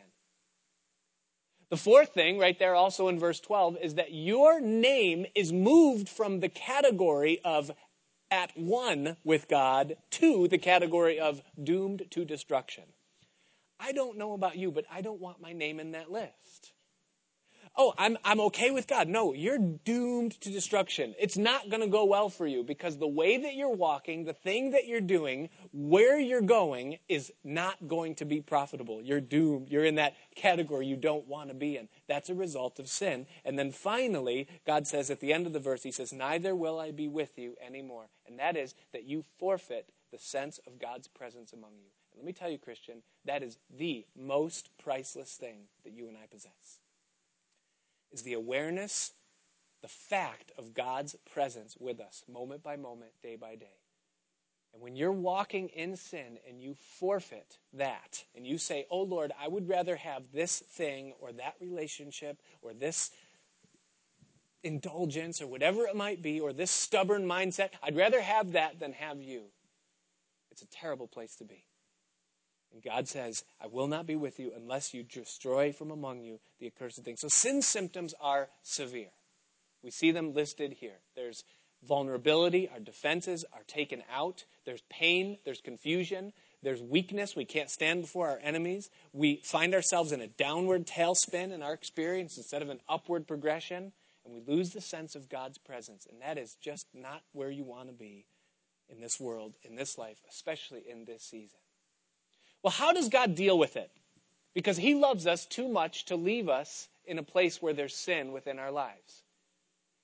[1.69, 6.07] The fourth thing, right there also in verse 12, is that your name is moved
[6.07, 7.71] from the category of
[8.29, 12.83] at one with God to the category of doomed to destruction.
[13.79, 16.73] I don't know about you, but I don't want my name in that list
[17.77, 19.07] oh, I'm, I'm okay with God.
[19.07, 21.13] No, you're doomed to destruction.
[21.19, 24.33] It's not going to go well for you because the way that you're walking, the
[24.33, 29.01] thing that you're doing, where you're going is not going to be profitable.
[29.01, 29.69] You're doomed.
[29.69, 31.89] You're in that category you don't want to be in.
[32.07, 33.27] That's a result of sin.
[33.43, 36.79] And then finally, God says at the end of the verse, He says, Neither will
[36.79, 38.07] I be with you anymore.
[38.27, 41.89] And that is that you forfeit the sense of God's presence among you.
[42.13, 46.17] And let me tell you, Christian, that is the most priceless thing that you and
[46.17, 46.79] I possess
[48.15, 49.11] is the awareness,
[49.81, 53.77] the fact of God's presence with us, moment by moment, day by day.
[54.73, 59.31] And when you're walking in sin and you forfeit that, and you say, Oh Lord,
[59.39, 63.11] I would rather have this thing or that relationship or this
[64.63, 68.93] indulgence or whatever it might be, or this stubborn mindset, I'd rather have that than
[68.93, 69.43] have you.
[70.51, 71.65] It's a terrible place to be.
[72.75, 76.41] And God says, I will not be with you unless you destroy from among you
[76.59, 77.21] the accursed things.
[77.21, 79.11] So sin symptoms are severe.
[79.81, 80.97] We see them listed here.
[81.15, 81.45] There's
[81.87, 84.43] vulnerability, our defenses are taken out.
[84.65, 86.33] There's pain, there's confusion,
[86.63, 87.33] there's weakness.
[87.33, 88.89] We can't stand before our enemies.
[89.13, 93.93] We find ourselves in a downward tailspin in our experience instead of an upward progression,
[94.25, 96.07] and we lose the sense of God's presence.
[96.11, 98.25] And that is just not where you want to be
[98.89, 101.59] in this world, in this life, especially in this season.
[102.65, 103.91] Well, how does God deal with it?
[104.55, 108.31] Because He loves us too much to leave us in a place where there's sin
[108.31, 109.21] within our lives.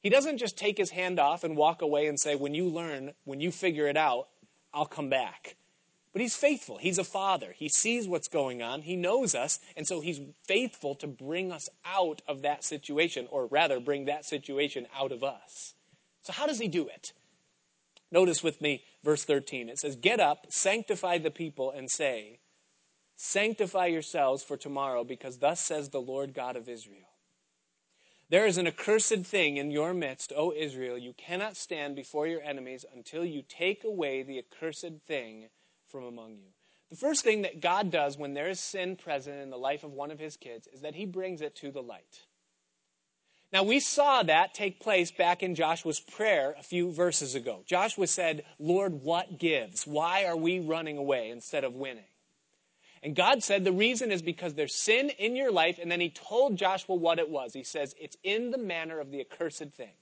[0.04, 3.13] He doesn't just take His hand off and walk away and say, when you learn,
[3.24, 4.28] when you figure it out,
[4.71, 5.56] I'll come back.
[6.13, 6.78] But he's faithful.
[6.78, 7.52] He's a father.
[7.58, 8.84] He sees what's going on.
[8.84, 9.60] He knows us.
[9.76, 14.26] And so he's faithful to bring us out of that situation, or rather, bring that
[14.26, 15.74] situation out of us.
[16.21, 17.13] So, how does he do it?
[18.12, 19.67] Notice with me verse 13.
[19.67, 22.38] It says, Get up, sanctify the people, and say,
[23.23, 27.07] Sanctify yourselves for tomorrow, because thus says the Lord God of Israel.
[28.31, 30.97] There is an accursed thing in your midst, O Israel.
[30.97, 35.49] You cannot stand before your enemies until you take away the accursed thing
[35.88, 36.47] from among you.
[36.89, 39.93] The first thing that God does when there is sin present in the life of
[39.93, 42.23] one of his kids is that he brings it to the light.
[43.53, 47.62] Now, we saw that take place back in Joshua's prayer a few verses ago.
[47.67, 49.86] Joshua said, Lord, what gives?
[49.86, 52.05] Why are we running away instead of winning?
[53.03, 56.09] And God said the reason is because there's sin in your life, and then he
[56.09, 57.53] told Joshua what it was.
[57.53, 59.93] He says, It's in the manner of the accursed thing.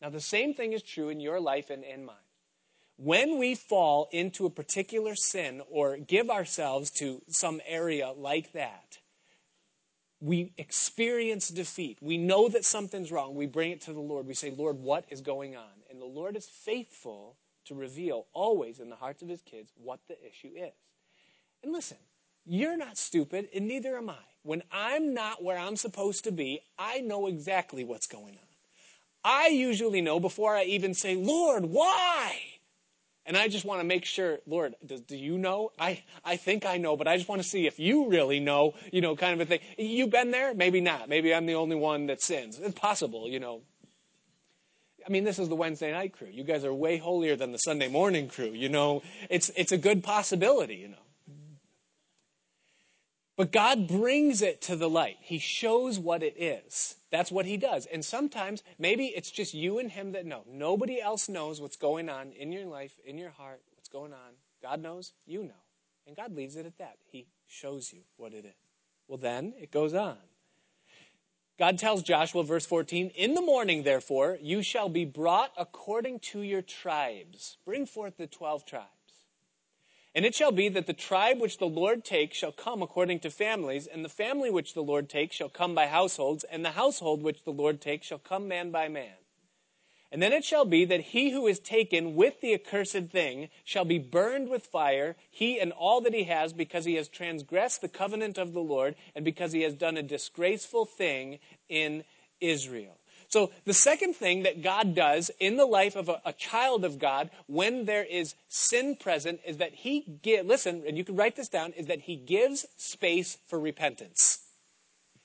[0.00, 2.16] Now, the same thing is true in your life and in mine.
[2.98, 8.98] When we fall into a particular sin or give ourselves to some area like that,
[10.20, 11.98] we experience defeat.
[12.00, 13.34] We know that something's wrong.
[13.34, 14.26] We bring it to the Lord.
[14.26, 15.72] We say, Lord, what is going on?
[15.90, 20.00] And the Lord is faithful to reveal always in the hearts of his kids what
[20.08, 20.72] the issue is.
[21.62, 21.98] And listen,
[22.44, 24.16] you're not stupid, and neither am I.
[24.42, 28.46] When I'm not where I'm supposed to be, I know exactly what's going on.
[29.24, 32.38] I usually know before I even say, Lord, why?
[33.26, 35.72] And I just want to make sure, Lord, do, do, you know?
[35.80, 38.74] I, I think I know, but I just want to see if you really know,
[38.92, 39.58] you know, kind of a thing.
[39.76, 40.54] You've been there?
[40.54, 41.08] Maybe not.
[41.08, 42.60] Maybe I'm the only one that sins.
[42.62, 43.62] It's possible, you know.
[45.04, 46.28] I mean, this is the Wednesday night crew.
[46.30, 49.02] You guys are way holier than the Sunday morning crew, you know.
[49.28, 51.05] It's, it's a good possibility, you know.
[53.36, 55.18] But God brings it to the light.
[55.20, 56.96] He shows what it is.
[57.10, 57.86] That's what He does.
[57.86, 60.42] And sometimes, maybe it's just you and Him that know.
[60.50, 64.32] Nobody else knows what's going on in your life, in your heart, what's going on.
[64.62, 65.62] God knows, you know.
[66.06, 66.96] And God leaves it at that.
[67.10, 68.54] He shows you what it is.
[69.06, 70.16] Well, then it goes on.
[71.58, 76.40] God tells Joshua, verse 14, In the morning, therefore, you shall be brought according to
[76.40, 77.56] your tribes.
[77.64, 78.86] Bring forth the 12 tribes.
[80.16, 83.30] And it shall be that the tribe which the Lord takes shall come according to
[83.30, 87.22] families, and the family which the Lord takes shall come by households, and the household
[87.22, 89.12] which the Lord takes shall come man by man.
[90.10, 93.84] And then it shall be that he who is taken with the accursed thing shall
[93.84, 97.88] be burned with fire, he and all that he has, because he has transgressed the
[97.88, 102.04] covenant of the Lord, and because he has done a disgraceful thing in
[102.40, 102.95] Israel.
[103.28, 106.98] So, the second thing that God does in the life of a, a child of
[106.98, 111.36] God when there is sin present is that He gives, listen, and you can write
[111.36, 114.40] this down, is that He gives space for repentance.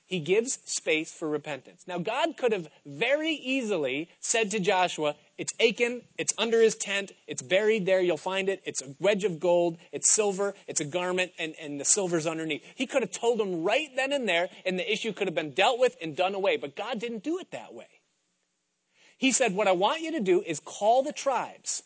[0.06, 1.84] He gives space for repentance.
[1.86, 7.10] Now, God could have very easily said to Joshua, It's Achan, it's under his tent,
[7.26, 10.84] it's buried there, you'll find it, it's a wedge of gold, it's silver, it's a
[10.84, 12.62] garment, and, and the silver's underneath.
[12.76, 15.50] He could have told him right then and there, and the issue could have been
[15.50, 16.58] dealt with and done away.
[16.58, 17.88] But God didn't do it that way.
[19.18, 21.82] He said, What I want you to do is call the tribes.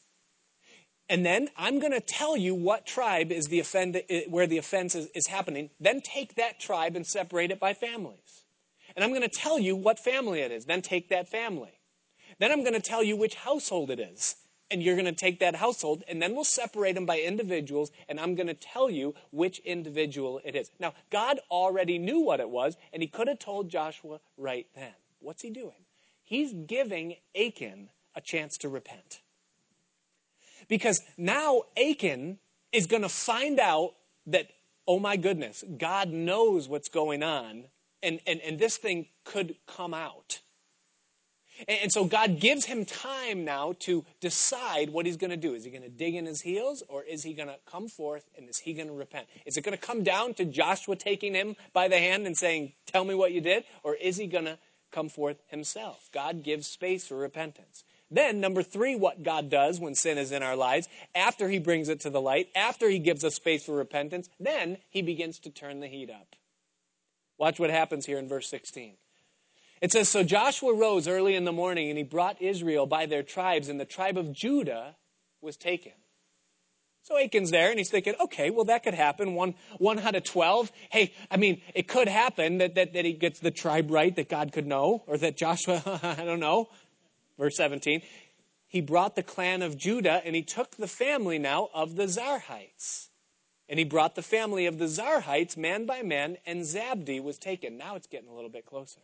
[1.09, 4.59] And then I'm going to tell you what tribe is the offend, eh, where the
[4.59, 5.71] offense is, is happening.
[5.81, 8.45] Then take that tribe and separate it by families.
[8.95, 10.66] And I'm going to tell you what family it is.
[10.66, 11.76] Then take that family.
[12.38, 14.37] Then I'm going to tell you which household it is.
[14.68, 18.18] And you're going to take that household, and then we'll separate them by individuals, and
[18.18, 20.72] I'm going to tell you which individual it is.
[20.81, 24.94] Now, God already knew what it was, and He could have told Joshua right then.
[25.20, 25.85] What's He doing?
[26.25, 29.20] He's giving Achan a chance to repent.
[30.66, 32.40] Because now Achan
[32.72, 33.94] is going to find out
[34.27, 34.49] that,
[34.88, 37.66] oh my goodness, God knows what's going on,
[38.03, 40.40] and, and, and this thing could come out.
[41.69, 45.55] And, and so God gives him time now to decide what he's going to do.
[45.55, 48.29] Is he going to dig in his heels, or is he going to come forth
[48.37, 49.27] and is he going to repent?
[49.45, 52.73] Is it going to come down to Joshua taking him by the hand and saying,
[52.87, 54.59] Tell me what you did, or is he going to
[54.92, 56.09] come forth himself?
[56.12, 57.85] God gives space for repentance.
[58.11, 61.88] Then, number three, what God does when sin is in our lives, after He brings
[61.88, 65.51] it to the light, after He gives us space for repentance, then He begins to
[65.51, 66.37] turn the heat up.
[67.38, 68.95] Watch what happens here in verse 16.
[69.81, 73.23] It says So Joshua rose early in the morning, and he brought Israel by their
[73.23, 74.97] tribes, and the tribe of Judah
[75.41, 75.93] was taken.
[77.03, 79.35] So Achan's there, and he's thinking, okay, well, that could happen.
[79.35, 80.72] One, one out of 12.
[80.91, 84.29] Hey, I mean, it could happen that, that, that he gets the tribe right that
[84.29, 86.68] God could know, or that Joshua, I don't know,
[87.39, 88.03] Verse 17.
[88.68, 93.09] He brought the clan of Judah and he took the family now of the Zarhites.
[93.68, 97.77] And he brought the family of the Zarhites man by man, and Zabdi was taken.
[97.77, 99.01] Now it's getting a little bit closer.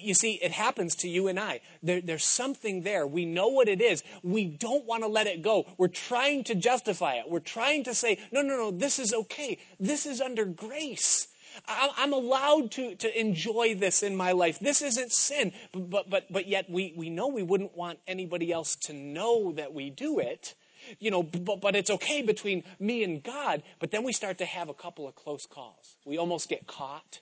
[0.00, 1.60] You see, it happens to you and I.
[1.82, 3.06] There, there's something there.
[3.06, 4.02] We know what it is.
[4.22, 5.66] We don't want to let it go.
[5.76, 7.28] We're trying to justify it.
[7.28, 9.58] We're trying to say, no, no, no, this is okay.
[9.78, 11.28] This is under grace.
[11.68, 14.58] I'm allowed to, to enjoy this in my life.
[14.58, 15.52] This isn't sin.
[15.72, 19.74] But, but, but yet we, we know we wouldn't want anybody else to know that
[19.74, 20.54] we do it.
[20.98, 23.62] You know, but, but it's okay between me and God.
[23.78, 25.96] But then we start to have a couple of close calls.
[26.06, 27.20] We almost get caught.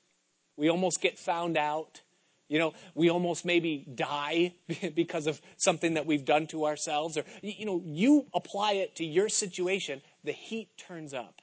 [0.57, 2.03] We almost get found out.
[2.51, 4.55] You know, we almost maybe die
[4.95, 7.17] because of something that we've done to ourselves.
[7.17, 11.41] Or, you know, you apply it to your situation, the heat turns up.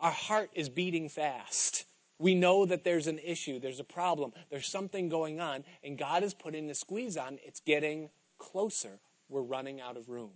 [0.00, 1.84] Our heart is beating fast.
[2.18, 6.22] We know that there's an issue, there's a problem, there's something going on, and God
[6.22, 7.38] is putting the squeeze on.
[7.44, 8.08] It's getting
[8.38, 9.00] closer.
[9.28, 10.30] We're running out of room.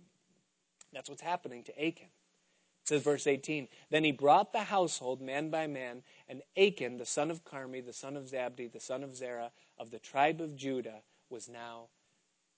[0.93, 2.07] That's what's happening to Achan.
[2.07, 7.05] It says, verse 18 Then he brought the household man by man, and Achan, the
[7.05, 10.55] son of Carmi, the son of Zabdi, the son of Zerah, of the tribe of
[10.55, 11.87] Judah, was now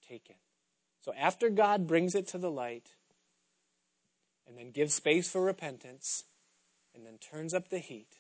[0.08, 0.36] taken.
[1.02, 2.90] So after God brings it to the light,
[4.48, 6.24] and then gives space for repentance,
[6.96, 8.18] and then turns up the heat,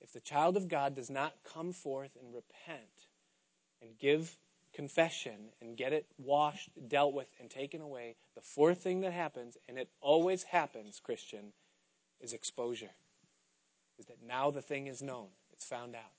[0.00, 3.06] if the child of God does not come forth and repent
[3.82, 4.36] and give
[4.72, 9.56] confession and get it washed, dealt with, and taken away, the fourth thing that happens,
[9.68, 11.52] and it always happens, Christian,
[12.20, 12.90] is exposure.
[13.98, 16.17] Is that now the thing is known, it's found out.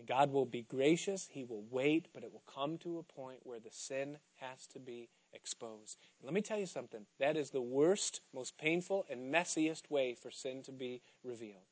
[0.00, 3.40] And God will be gracious, He will wait, but it will come to a point
[3.42, 5.98] where the sin has to be exposed.
[6.18, 10.14] And let me tell you something that is the worst, most painful, and messiest way
[10.14, 11.66] for sin to be revealed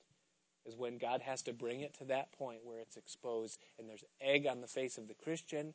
[0.66, 4.04] is when God has to bring it to that point where it's exposed and there's
[4.20, 5.72] egg on the face of the Christian,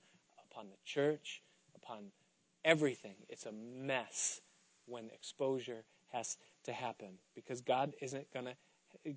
[0.51, 1.41] upon the church,
[1.75, 2.11] upon
[2.63, 3.15] everything.
[3.29, 4.41] It's a mess
[4.85, 8.53] when exposure has to happen because God isn't gonna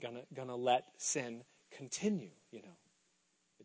[0.00, 2.78] gonna gonna let sin continue, you know.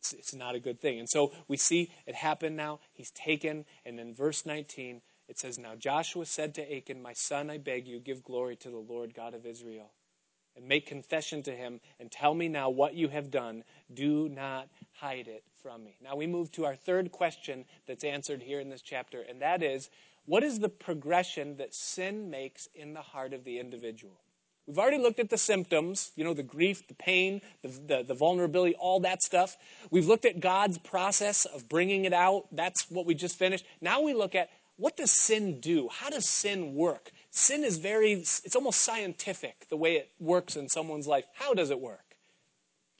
[0.01, 0.97] It's it's not a good thing.
[0.99, 2.79] And so we see it happen now.
[2.91, 7.51] He's taken, and in verse 19 it says, Now Joshua said to Achan, My son,
[7.51, 9.91] I beg you, give glory to the Lord God of Israel
[10.57, 13.63] and make confession to him and tell me now what you have done.
[13.93, 15.97] Do not hide it from me.
[16.03, 19.61] Now we move to our third question that's answered here in this chapter, and that
[19.61, 19.89] is
[20.25, 24.19] what is the progression that sin makes in the heart of the individual?
[24.68, 28.14] We've already looked at the symptoms, you know, the grief, the pain, the, the, the,
[28.14, 29.57] vulnerability, all that stuff.
[29.89, 32.45] We've looked at God's process of bringing it out.
[32.51, 33.66] That's what we just finished.
[33.82, 35.89] Now we look at what does sin do?
[35.91, 37.12] How does sin work?
[37.32, 41.26] Sin is very, it's almost scientific the way it works in someone's life.
[41.36, 42.16] How does it work?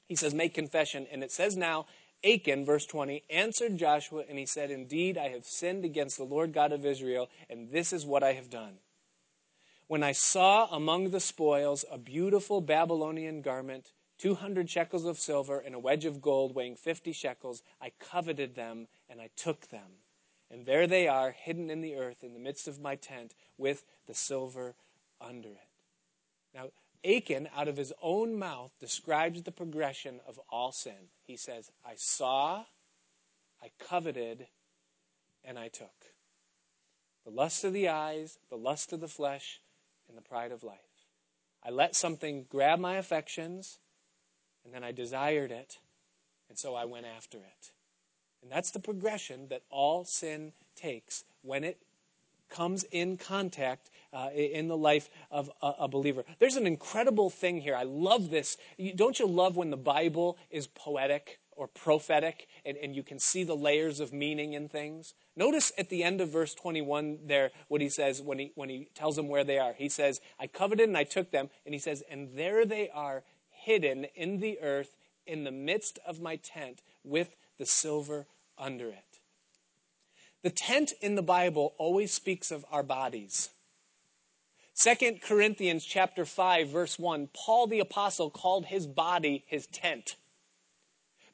[0.06, 1.06] He says, make confession.
[1.10, 1.86] And it says now,
[2.24, 6.52] Achan, verse 20, answered Joshua, and he said, Indeed, I have sinned against the Lord
[6.52, 8.74] God of Israel, and this is what I have done.
[9.92, 15.74] When I saw among the spoils a beautiful Babylonian garment, 200 shekels of silver, and
[15.74, 19.98] a wedge of gold weighing 50 shekels, I coveted them, and I took them.
[20.50, 23.84] And there they are, hidden in the earth in the midst of my tent, with
[24.06, 24.76] the silver
[25.20, 25.68] under it.
[26.54, 26.68] Now,
[27.04, 31.10] Achan, out of his own mouth, describes the progression of all sin.
[31.22, 32.64] He says, I saw,
[33.62, 34.46] I coveted,
[35.44, 36.06] and I took.
[37.26, 39.60] The lust of the eyes, the lust of the flesh,
[40.12, 40.76] and the pride of life.
[41.64, 43.78] I let something grab my affections,
[44.64, 45.78] and then I desired it,
[46.50, 47.72] and so I went after it.
[48.42, 51.80] And that's the progression that all sin takes when it
[52.50, 56.24] comes in contact uh, in the life of a, a, believer.
[56.38, 57.74] There's an incredible thing here.
[57.74, 58.58] I love this.
[58.94, 63.44] don't you love when the Bible is poetic or prophetic and, and you can see
[63.44, 65.14] the layers of meaning in things?
[65.36, 68.88] Notice at the end of verse 21 there what he says when he, when he
[68.94, 69.72] tells them where they are.
[69.72, 71.50] He says, I coveted and I took them.
[71.64, 74.96] And he says, and there they are hidden in the earth
[75.26, 78.26] in the midst of my tent with the silver
[78.58, 79.20] under it.
[80.42, 83.50] The tent in the Bible always speaks of our bodies.
[84.74, 90.16] 2 Corinthians chapter 5 verse 1, Paul the apostle called his body his tent.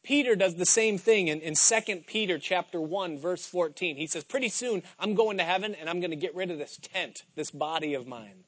[0.03, 3.97] Peter does the same thing in, in 2 Peter chapter 1 verse 14.
[3.97, 6.59] He says, pretty soon I'm going to heaven and I'm going to get rid of
[6.59, 8.45] this tent, this body of mine.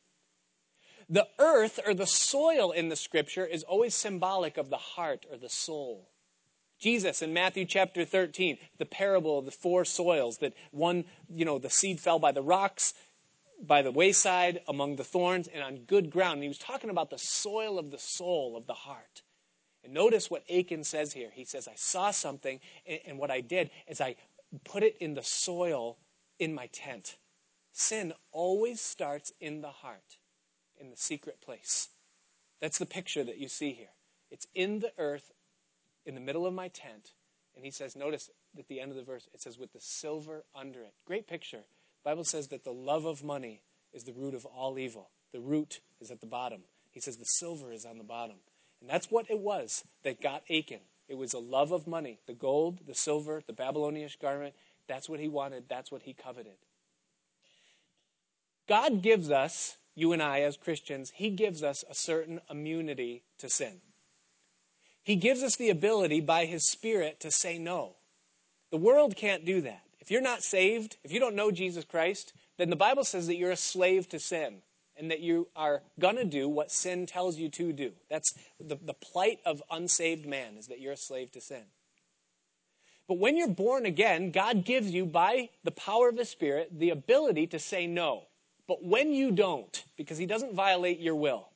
[1.08, 5.36] The earth or the soil in the scripture is always symbolic of the heart or
[5.36, 6.08] the soul.
[6.78, 11.58] Jesus in Matthew chapter 13, the parable of the four soils that one, you know,
[11.58, 12.94] the seed fell by the rocks,
[13.60, 16.34] by the wayside, among the thorns, and on good ground.
[16.34, 19.22] And he was talking about the soil of the soul, of the heart.
[19.82, 21.30] And notice what Achan says here.
[21.32, 22.60] He says, I saw something,
[23.06, 24.16] and what I did is I
[24.64, 25.96] put it in the soil
[26.38, 27.16] in my tent.
[27.72, 30.18] Sin always starts in the heart,
[30.78, 31.88] in the secret place.
[32.60, 33.94] That's the picture that you see here.
[34.30, 35.32] It's in the earth
[36.04, 37.12] in the middle of my tent,
[37.54, 40.44] And he says, notice at the end of the verse, it says, with the silver
[40.54, 40.94] under it.
[41.04, 41.58] Great picture.
[41.58, 43.62] The Bible says that the love of money
[43.92, 45.10] is the root of all evil.
[45.32, 46.62] The root is at the bottom.
[46.90, 48.36] He says the silver is on the bottom.
[48.80, 50.80] And that's what it was that got Achan.
[51.08, 52.18] It was a love of money.
[52.26, 54.54] The gold, the silver, the Babylonian garment.
[54.86, 55.64] That's what he wanted.
[55.68, 56.56] That's what he coveted.
[58.70, 63.50] God gives us, you and I as Christians, He gives us a certain immunity to
[63.50, 63.80] sin.
[65.02, 67.96] He gives us the ability by His Spirit to say no.
[68.70, 69.82] The world can't do that.
[69.98, 73.36] If you're not saved, if you don't know Jesus Christ, then the Bible says that
[73.36, 74.62] you're a slave to sin
[75.00, 77.92] and that you are going to do what sin tells you to do.
[78.08, 81.64] That's the, the plight of unsaved man, is that you're a slave to sin.
[83.08, 86.90] But when you're born again, God gives you, by the power of the Spirit, the
[86.90, 88.24] ability to say no.
[88.68, 91.48] But when you don't, because He doesn't violate your will,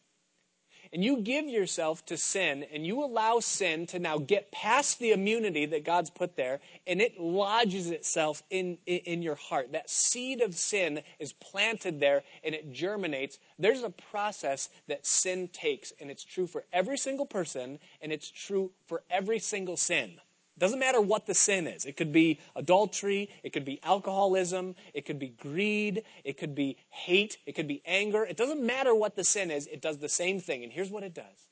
[0.95, 5.11] and you give yourself to sin and you allow sin to now get past the
[5.11, 9.73] immunity that God's put there and it lodges itself in, in, in, your heart.
[9.73, 13.41] That seed of sin is planted there and it germinates.
[13.59, 18.31] There's a process that sin takes and it's true for every single person and it's
[18.31, 20.21] true for every single sin.
[20.57, 21.85] Doesn't matter what the sin is.
[21.85, 26.77] It could be adultery, it could be alcoholism, it could be greed, it could be
[26.91, 28.25] hate, it could be anger.
[28.25, 30.63] It doesn't matter what the sin is, it does the same thing.
[30.63, 31.49] And here's what it does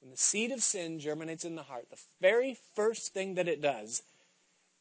[0.00, 3.62] when the seed of sin germinates in the heart, the very first thing that it
[3.62, 4.02] does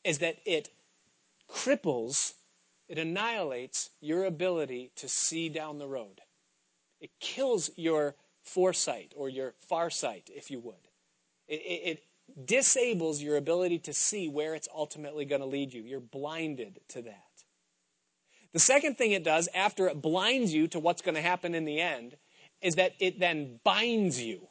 [0.04, 0.70] is that it
[1.47, 2.34] cripples,
[2.88, 6.22] it annihilates your ability to see down the road.
[6.99, 10.88] It kills your foresight or your farsight, if you would.
[11.47, 12.04] It, it, it
[12.46, 15.82] disables your ability to see where it's ultimately going to lead you.
[15.82, 17.24] You're blinded to that.
[18.54, 21.66] The second thing it does after it blinds you to what's going to happen in
[21.66, 22.18] the end
[22.62, 24.48] is that it then binds you.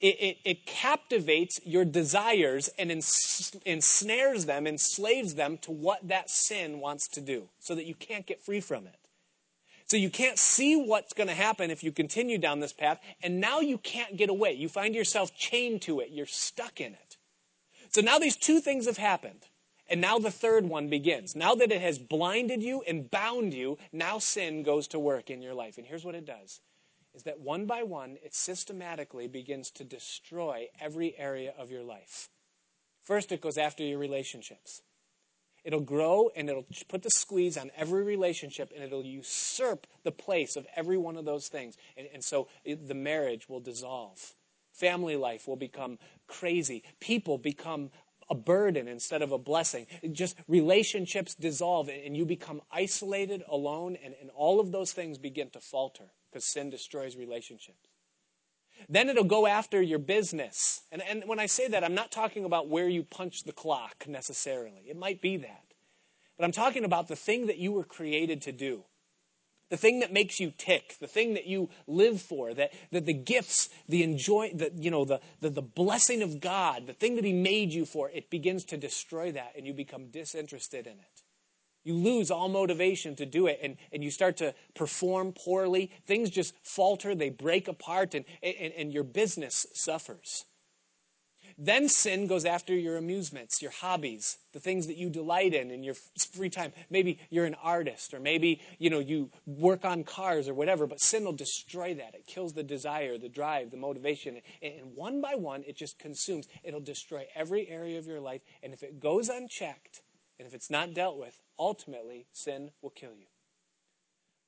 [0.00, 6.30] It, it, it captivates your desires and ens- ensnares them, enslaves them to what that
[6.30, 8.96] sin wants to do so that you can't get free from it.
[9.92, 13.42] So you can't see what's going to happen if you continue down this path, and
[13.42, 14.54] now you can't get away.
[14.54, 17.18] You find yourself chained to it, you're stuck in it.
[17.90, 19.48] So now these two things have happened.
[19.90, 21.36] And now the third one begins.
[21.36, 25.42] Now that it has blinded you and bound you, now sin goes to work in
[25.42, 25.76] your life.
[25.76, 26.62] And here's what it does
[27.14, 32.30] is that one by one, it systematically begins to destroy every area of your life.
[33.02, 34.80] First, it goes after your relationships.
[35.64, 40.56] It'll grow and it'll put the squeeze on every relationship and it'll usurp the place
[40.56, 41.76] of every one of those things.
[41.96, 44.34] And, and so it, the marriage will dissolve.
[44.72, 46.82] Family life will become crazy.
[46.98, 47.90] People become
[48.28, 49.86] a burden instead of a blessing.
[50.10, 55.50] Just relationships dissolve and you become isolated, alone, and, and all of those things begin
[55.50, 57.91] to falter because sin destroys relationships.
[58.88, 60.82] Then it'll go after your business.
[60.90, 64.04] And, and when I say that, I'm not talking about where you punch the clock
[64.06, 64.82] necessarily.
[64.88, 65.64] It might be that.
[66.36, 68.84] But I'm talking about the thing that you were created to do.
[69.70, 73.14] The thing that makes you tick, the thing that you live for, that, that the
[73.14, 77.24] gifts, the enjoy, the, you know, the, the, the blessing of God, the thing that
[77.24, 81.22] He made you for, it begins to destroy that and you become disinterested in it.
[81.84, 85.90] You lose all motivation to do it and, and you start to perform poorly.
[86.06, 90.44] Things just falter, they break apart, and, and, and your business suffers.
[91.58, 95.82] Then sin goes after your amusements, your hobbies, the things that you delight in in
[95.82, 95.94] your
[96.32, 96.72] free time.
[96.90, 100.86] Maybe you're an artist, or maybe you know you work on cars or whatever.
[100.86, 102.14] But sin will destroy that.
[102.14, 106.46] It kills the desire, the drive, the motivation, and one by one, it just consumes.
[106.64, 108.42] It'll destroy every area of your life.
[108.62, 110.00] And if it goes unchecked,
[110.38, 113.26] and if it's not dealt with, ultimately, sin will kill you.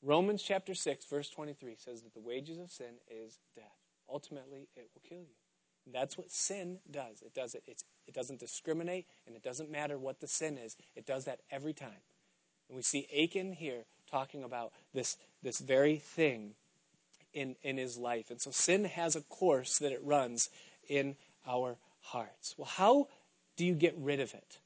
[0.02, 3.64] Romans chapter 6, verse 23 says that the wages of sin is death.
[4.12, 5.36] Ultimately, it will kill you.
[5.86, 7.22] And that's what sin does.
[7.22, 7.62] It does it.
[7.66, 10.76] It's, it doesn't discriminate, and it doesn't matter what the sin is.
[10.96, 12.02] It does that every time.
[12.68, 16.54] And we see Achan here talking about this, this very thing
[17.32, 18.30] in, in his life.
[18.30, 20.50] And so sin has a course that it runs
[20.88, 21.14] in
[21.46, 22.56] our hearts.
[22.58, 23.08] Well, how
[23.56, 24.58] do you get rid of it?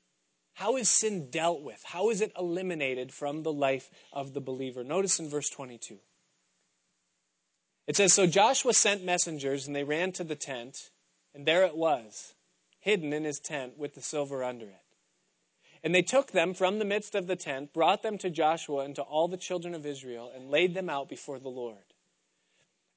[0.58, 1.80] How is sin dealt with?
[1.84, 4.82] How is it eliminated from the life of the believer?
[4.82, 5.98] Notice in verse 22.
[7.86, 10.90] It says So Joshua sent messengers, and they ran to the tent,
[11.32, 12.34] and there it was,
[12.80, 14.82] hidden in his tent with the silver under it.
[15.84, 18.96] And they took them from the midst of the tent, brought them to Joshua and
[18.96, 21.94] to all the children of Israel, and laid them out before the Lord.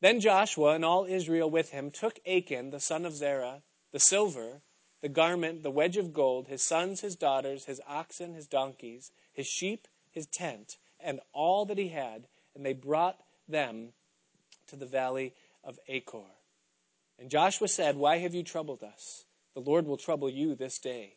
[0.02, 4.64] Then Joshua and all Israel with him took Achan, the son of Zerah, the silver,
[5.02, 9.48] the garment, the wedge of gold, his sons, his daughters, his oxen, his donkeys, his
[9.48, 13.90] sheep, his tent, and all that he had, and they brought them
[14.68, 15.34] to the valley
[15.64, 16.30] of Achor.
[17.20, 19.26] And Joshua said, Why have you troubled us?
[19.54, 21.16] The Lord will trouble you this day.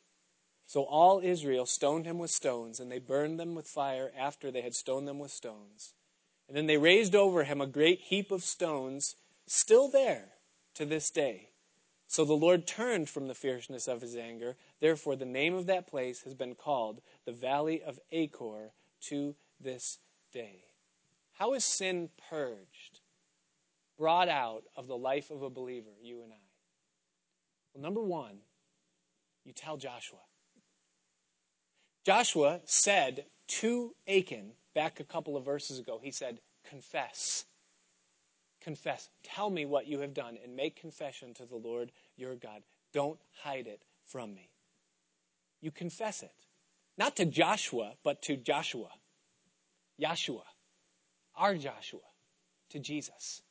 [0.66, 4.62] So all Israel stoned him with stones, and they burned them with fire after they
[4.62, 5.94] had stoned them with stones.
[6.48, 9.16] And then they raised over him a great heap of stones,
[9.46, 10.32] still there
[10.74, 11.50] to this day.
[12.14, 14.54] So the Lord turned from the fierceness of his anger.
[14.78, 18.70] Therefore, the name of that place has been called the Valley of Achor
[19.08, 19.98] to this
[20.32, 20.62] day.
[21.32, 23.00] How is sin purged,
[23.98, 26.36] brought out of the life of a believer, you and I?
[27.72, 28.36] Well, number one,
[29.44, 30.20] you tell Joshua.
[32.06, 37.44] Joshua said to Achan back a couple of verses ago, he said, Confess.
[38.64, 39.10] Confess.
[39.22, 42.62] Tell me what you have done and make confession to the Lord your God.
[42.94, 44.48] Don't hide it from me.
[45.60, 46.32] You confess it.
[46.96, 48.88] Not to Joshua, but to Joshua.
[50.00, 50.44] Yahshua.
[51.36, 52.00] Our Joshua.
[52.70, 53.42] To Jesus.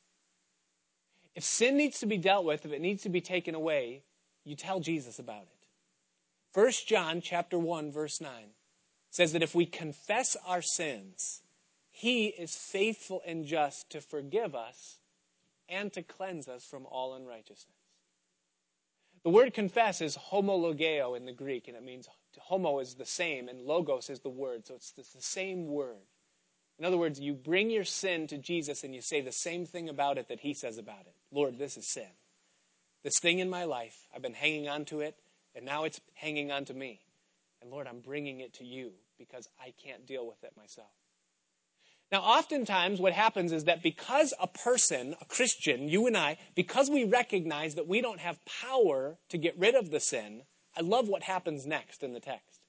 [1.36, 4.02] If sin needs to be dealt with, if it needs to be taken away,
[4.44, 6.58] you tell Jesus about it.
[6.58, 8.30] 1 John chapter 1 verse 9
[9.10, 11.42] says that if we confess our sins,
[11.90, 14.98] he is faithful and just to forgive us
[15.68, 17.76] and to cleanse us from all unrighteousness.
[19.22, 22.08] The word confess is homologeo in the Greek, and it means
[22.38, 26.02] homo is the same, and logos is the word, so it's the same word.
[26.78, 29.88] In other words, you bring your sin to Jesus and you say the same thing
[29.88, 31.14] about it that he says about it.
[31.30, 32.08] Lord, this is sin.
[33.04, 35.16] This thing in my life, I've been hanging on to it,
[35.54, 37.00] and now it's hanging on to me.
[37.62, 40.88] And Lord, I'm bringing it to you because I can't deal with it myself.
[42.12, 46.90] Now, oftentimes what happens is that because a person, a Christian, you and I, because
[46.90, 50.42] we recognize that we don't have power to get rid of the sin,
[50.76, 52.60] I love what happens next in the text.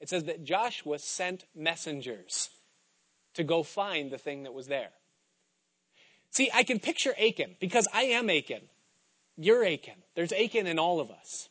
[0.00, 2.50] It says that Joshua sent messengers
[3.34, 4.90] to go find the thing that was there.
[6.30, 8.62] See, I can picture Achan because I am Achan.
[9.36, 10.02] You're Achan.
[10.14, 11.48] There's Achan in all of us.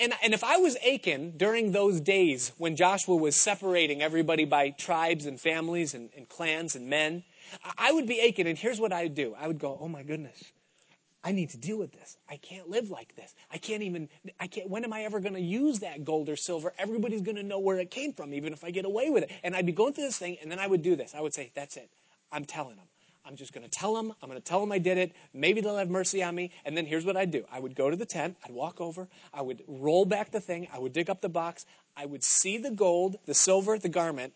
[0.00, 4.70] And, and if I was Achan during those days when Joshua was separating everybody by
[4.70, 7.24] tribes and families and, and clans and men,
[7.76, 8.46] I would be Achan.
[8.46, 10.42] And here's what I'd do I would go, oh my goodness,
[11.22, 12.16] I need to deal with this.
[12.28, 13.34] I can't live like this.
[13.50, 14.08] I can't even,
[14.38, 16.72] I can't, when am I ever going to use that gold or silver?
[16.78, 19.32] Everybody's going to know where it came from, even if I get away with it.
[19.42, 21.14] And I'd be going through this thing, and then I would do this.
[21.14, 21.90] I would say, that's it.
[22.30, 22.86] I'm telling them.
[23.28, 24.12] I'm just going to tell them.
[24.22, 25.12] I'm going to tell them I did it.
[25.34, 26.50] Maybe they'll have mercy on me.
[26.64, 28.38] And then here's what I'd do I would go to the tent.
[28.44, 29.06] I'd walk over.
[29.34, 30.66] I would roll back the thing.
[30.72, 31.66] I would dig up the box.
[31.94, 34.32] I would see the gold, the silver, the garment,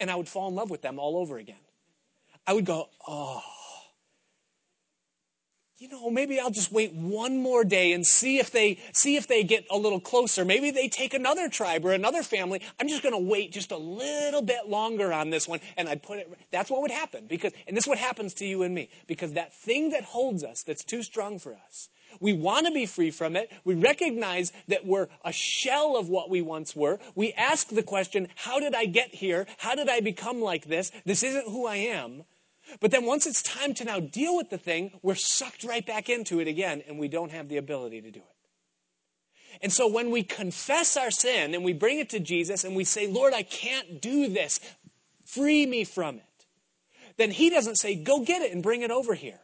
[0.00, 1.60] and I would fall in love with them all over again.
[2.46, 3.42] I would go, oh,
[5.78, 9.26] you know, maybe I'll just wait one more day and see if they see if
[9.26, 10.44] they get a little closer.
[10.44, 12.60] Maybe they take another tribe or another family.
[12.78, 16.02] I'm just going to wait just a little bit longer on this one and I'd
[16.02, 18.74] put it that's what would happen because and this is what happens to you and
[18.74, 21.88] me because that thing that holds us that's too strong for us.
[22.20, 23.50] We want to be free from it.
[23.64, 27.00] We recognize that we're a shell of what we once were.
[27.16, 29.46] We ask the question, how did I get here?
[29.58, 30.92] How did I become like this?
[31.04, 32.22] This isn't who I am.
[32.80, 36.08] But then once it's time to now deal with the thing, we're sucked right back
[36.08, 38.34] into it again, and we don't have the ability to do it.
[39.62, 42.84] And so when we confess our sin and we bring it to Jesus and we
[42.84, 44.60] say, Lord, I can't do this,
[45.24, 46.46] free me from it,
[47.16, 49.40] then He doesn't say, go get it and bring it over here.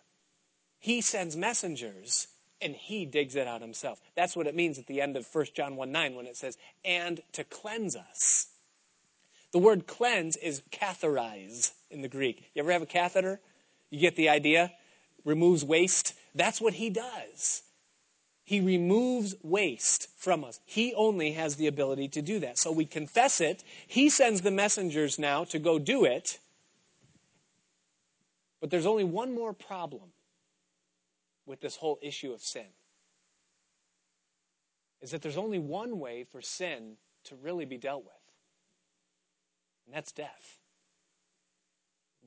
[0.78, 2.26] He sends messengers
[2.60, 4.00] and He digs it out Himself.
[4.16, 6.58] That's what it means at the end of 1 John 1 9 when it says,
[6.84, 8.49] and to cleanse us.
[9.52, 12.50] The word cleanse is catharize in the Greek.
[12.54, 13.40] You ever have a catheter?
[13.90, 14.72] You get the idea?
[15.24, 16.14] Removes waste.
[16.34, 17.62] That's what he does.
[18.44, 20.60] He removes waste from us.
[20.64, 22.58] He only has the ability to do that.
[22.58, 23.62] So we confess it.
[23.86, 26.38] He sends the messengers now to go do it.
[28.60, 30.12] But there's only one more problem
[31.46, 32.66] with this whole issue of sin.
[35.00, 38.19] Is that there's only one way for sin to really be dealt with
[39.90, 40.58] and that's death.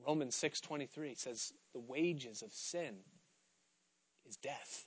[0.06, 3.04] Romans 6:23 says the wages of sin
[4.26, 4.86] is death.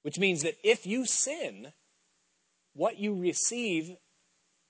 [0.00, 1.74] Which means that if you sin,
[2.72, 3.98] what you receive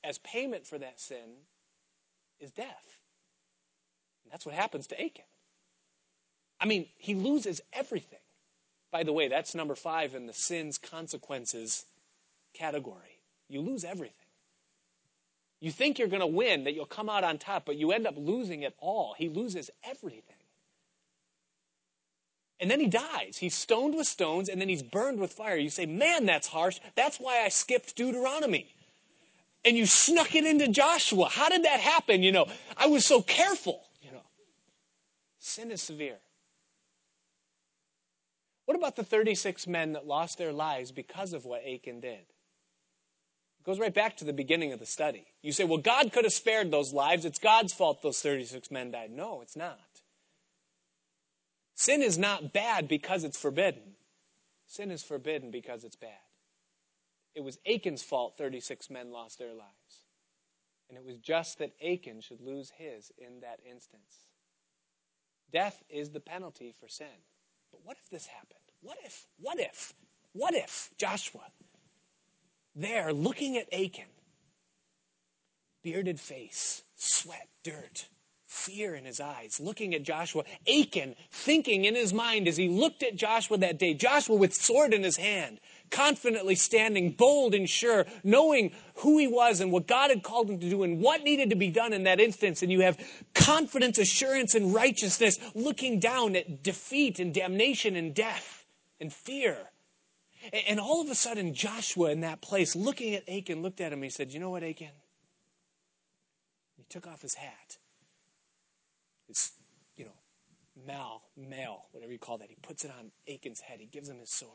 [0.02, 1.46] as payment for that sin
[2.40, 2.98] is death.
[4.24, 5.26] And that's what happens to Achan.
[6.58, 8.18] I mean, he loses everything.
[8.90, 11.86] By the way, that's number five in the sin's consequences
[12.52, 13.20] category.
[13.48, 14.25] You lose everything.
[15.60, 18.06] You think you're going to win, that you'll come out on top, but you end
[18.06, 19.14] up losing it all.
[19.16, 20.36] He loses everything.
[22.58, 23.36] And then he dies.
[23.38, 25.56] He's stoned with stones and then he's burned with fire.
[25.56, 26.78] You say, man, that's harsh.
[26.94, 28.72] That's why I skipped Deuteronomy.
[29.64, 31.28] And you snuck it into Joshua.
[31.28, 32.22] How did that happen?
[32.22, 32.46] You know,
[32.76, 33.82] I was so careful.
[34.02, 34.22] You know,
[35.38, 36.18] sin is severe.
[38.64, 42.24] What about the 36 men that lost their lives because of what Achan did?
[43.66, 45.26] Goes right back to the beginning of the study.
[45.42, 47.24] You say, well, God could have spared those lives.
[47.24, 49.10] It's God's fault those 36 men died.
[49.10, 49.80] No, it's not.
[51.74, 53.82] Sin is not bad because it's forbidden.
[54.66, 56.10] Sin is forbidden because it's bad.
[57.34, 60.04] It was Achan's fault 36 men lost their lives.
[60.88, 64.24] And it was just that Achan should lose his in that instance.
[65.52, 67.06] Death is the penalty for sin.
[67.72, 68.60] But what if this happened?
[68.80, 69.92] What if, what if,
[70.32, 71.42] what if Joshua,
[72.76, 74.04] there looking at Achan,
[75.82, 78.08] bearded face, sweat, dirt,
[78.46, 83.02] fear in his eyes, looking at Joshua, Achan thinking in his mind as he looked
[83.02, 85.60] at Joshua that day, Joshua with sword in his hand,
[85.90, 90.58] confidently standing, bold and sure, knowing who he was and what God had called him
[90.60, 92.62] to do and what needed to be done in that instance.
[92.62, 92.98] And you have
[93.34, 98.64] confidence, assurance, and righteousness looking down at defeat and damnation and death
[99.00, 99.56] and fear.
[100.68, 104.02] And all of a sudden, Joshua in that place, looking at Achan, looked at him.
[104.02, 104.90] He said, You know what, Achan?
[106.76, 107.78] He took off his hat
[109.26, 109.52] his,
[109.96, 112.48] you know, mal, mail, whatever you call that.
[112.48, 113.80] He puts it on Achan's head.
[113.80, 114.52] He gives him his sword.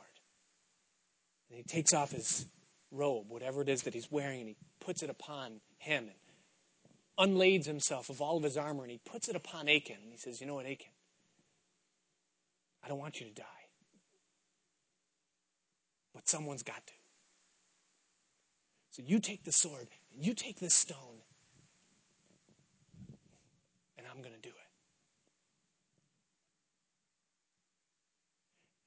[1.50, 2.46] And he takes off his
[2.92, 7.66] robe, whatever it is that he's wearing, and he puts it upon him and unlades
[7.66, 9.98] himself of all of his armor, and he puts it upon Achan.
[10.02, 10.92] And he says, You know what, Achan?
[12.84, 13.46] I don't want you to die.
[16.14, 16.94] But someone's got to.
[18.92, 21.24] So you take the sword, and you take this stone,
[23.98, 24.56] and I'm going to do it.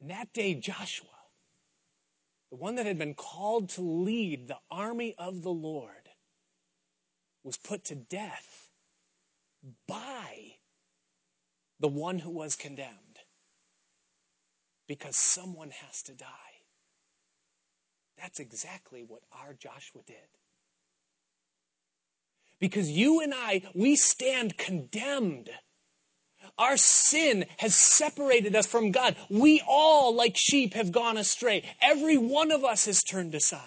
[0.01, 1.09] And that day, Joshua,
[2.51, 6.11] the one that had been called to lead the army of the Lord,
[7.43, 8.69] was put to death
[9.89, 10.57] by
[11.81, 13.21] the one who was condemned.
[14.87, 16.54] Because someone has to die.
[18.21, 20.17] That's exactly what our Joshua did.
[22.61, 25.51] Because you and I, we stand condemned
[26.59, 29.17] our sin has separated us from God.
[29.29, 31.65] We all, like sheep, have gone astray.
[31.81, 33.61] Every one of us has turned aside.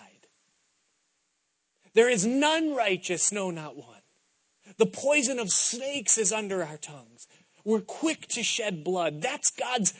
[1.93, 4.01] There is none righteous, no, not one.
[4.77, 7.27] The poison of snakes is under our tongues.
[7.63, 9.21] We're quick to shed blood.
[9.21, 9.93] That's God's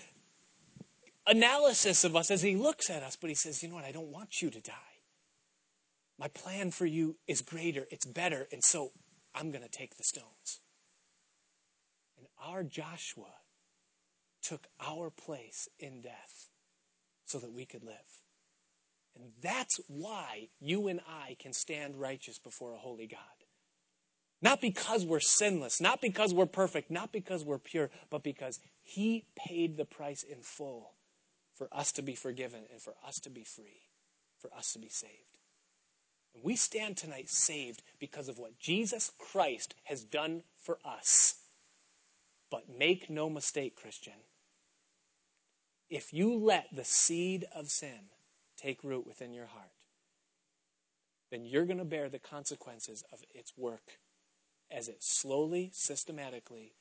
[1.27, 3.15] analysis of us as He looks at us.
[3.15, 3.85] But He says, You know what?
[3.85, 4.73] I don't want you to die.
[6.19, 8.91] My plan for you is greater, it's better, and so
[9.35, 10.61] I'm going to take the stones
[12.17, 13.33] And our Joshua
[14.41, 16.49] took our place in death
[17.25, 17.95] so that we could live.
[19.15, 23.19] And that's why you and I can stand righteous before a holy God.
[24.41, 29.25] Not because we're sinless, not because we're perfect, not because we're pure, but because He
[29.35, 30.93] paid the price in full
[31.57, 33.81] for us to be forgiven and for us to be free,
[34.39, 35.13] for us to be saved.
[36.33, 41.35] And we stand tonight saved because of what Jesus Christ has done for us.
[42.51, 44.13] But make no mistake, Christian,
[45.89, 48.11] if you let the seed of sin
[48.55, 49.71] take root within your heart,
[51.31, 53.99] then you're going to bear the consequences of its work
[54.71, 56.73] as it slowly, systematically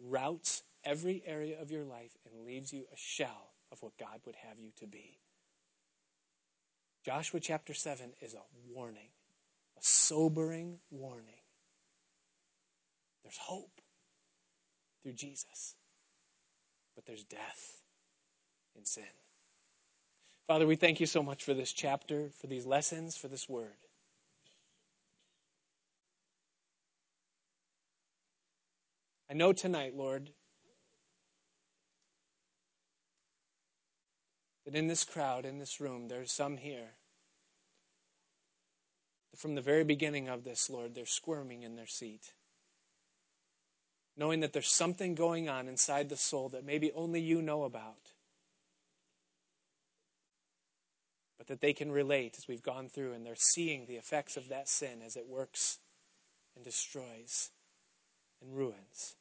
[0.00, 4.36] routes every area of your life and leaves you a shell of what God would
[4.36, 5.18] have you to be.
[7.04, 8.42] Joshua chapter 7 is a
[8.74, 9.08] warning,
[9.76, 11.40] a sobering warning.
[13.22, 13.80] There's hope
[15.02, 15.74] through Jesus.
[16.94, 17.82] But there's death
[18.76, 19.04] in sin.
[20.46, 23.76] Father, we thank you so much for this chapter, for these lessons, for this word.
[29.30, 30.30] I know tonight, Lord,
[34.68, 36.90] that in this crowd, in this room, there's some here.
[39.34, 42.32] From the very beginning of this, Lord, they're squirming in their seat
[44.18, 48.12] knowing that there's something going on inside the soul that maybe only you know about.
[51.38, 54.48] But that they can relate as we've gone through, and they're seeing the effects of
[54.48, 55.78] that sin as it works
[56.56, 57.50] and destroys
[58.42, 59.14] and ruins.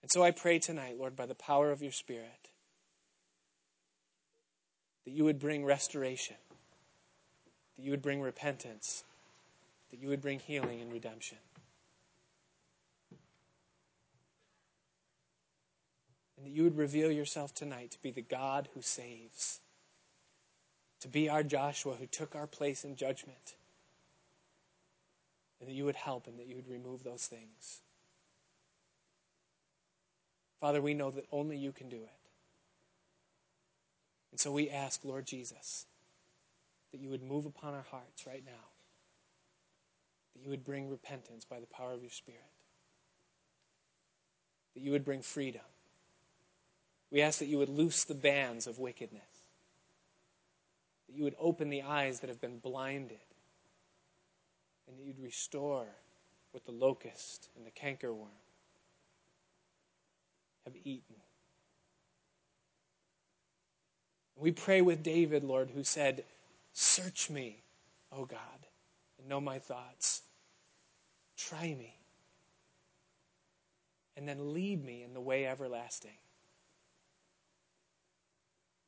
[0.00, 2.48] And so I pray tonight, Lord, by the power of your Spirit,
[5.04, 6.36] that you would bring restoration,
[7.76, 9.04] that you would bring repentance,
[9.90, 11.38] that you would bring healing and redemption.
[16.36, 19.60] And that you would reveal yourself tonight to be the God who saves,
[21.00, 23.54] to be our Joshua who took our place in judgment.
[25.60, 27.82] And that you would help and that you would remove those things.
[30.60, 32.21] Father, we know that only you can do it.
[34.32, 35.86] And so we ask, Lord Jesus,
[36.90, 38.64] that you would move upon our hearts right now,
[40.34, 42.40] that you would bring repentance by the power of your Spirit,
[44.74, 45.62] that you would bring freedom.
[47.10, 49.22] We ask that you would loose the bands of wickedness,
[51.06, 53.18] that you would open the eyes that have been blinded,
[54.88, 55.86] and that you'd restore
[56.52, 58.28] what the locust and the cankerworm
[60.64, 61.16] have eaten.
[64.42, 66.24] We pray with David, Lord, who said,
[66.72, 67.62] Search me,
[68.10, 68.66] O God,
[69.16, 70.22] and know my thoughts.
[71.36, 71.94] Try me,
[74.16, 76.18] and then lead me in the way everlasting.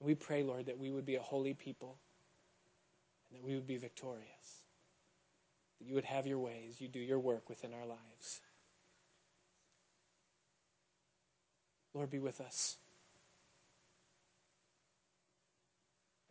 [0.00, 1.98] We pray, Lord, that we would be a holy people
[3.30, 4.64] and that we would be victorious.
[5.78, 8.40] That you would have your ways, you do your work within our lives.
[11.94, 12.76] Lord, be with us.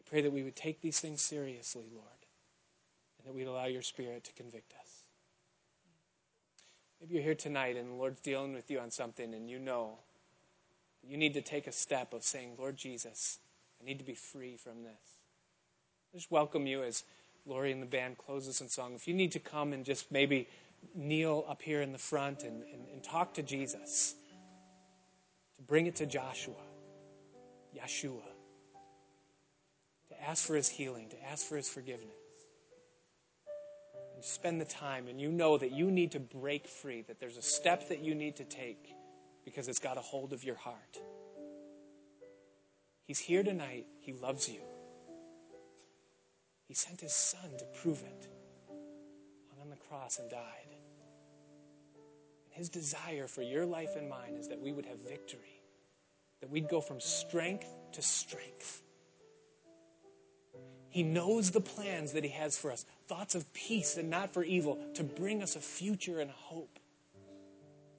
[0.06, 2.08] I pray that we would take these things seriously, Lord,
[3.18, 5.04] and that we'd allow your Spirit to convict us.
[6.99, 9.99] Maybe you're here tonight and the Lord's dealing with you on something and you know
[11.06, 13.39] you need to take a step of saying, Lord Jesus,
[13.82, 15.18] I need to be free from this.
[16.14, 17.04] I just welcome you as
[17.45, 18.93] Lori and the band closes in song.
[18.93, 20.47] If you need to come and just maybe
[20.95, 24.16] kneel up here in the front and, and, and talk to Jesus,
[25.58, 26.56] to bring it to Joshua,
[27.78, 28.22] Yeshua,
[30.24, 32.10] to ask for his healing, to ask for his forgiveness.
[34.16, 37.38] And spend the time, and you know that you need to break free, that there's
[37.38, 38.94] a step that you need to take
[39.44, 40.98] because it's got a hold of your heart.
[43.06, 43.86] He's here tonight.
[44.00, 44.62] He loves you.
[46.68, 48.28] He sent his son to prove it.
[48.70, 50.70] Hung on the cross and died.
[52.46, 55.60] And his desire for your life and mine is that we would have victory,
[56.40, 58.84] that we'd go from strength to strength.
[60.94, 64.44] He knows the plans that he has for us thoughts of peace and not for
[64.44, 66.78] evil, to bring us a future and hope.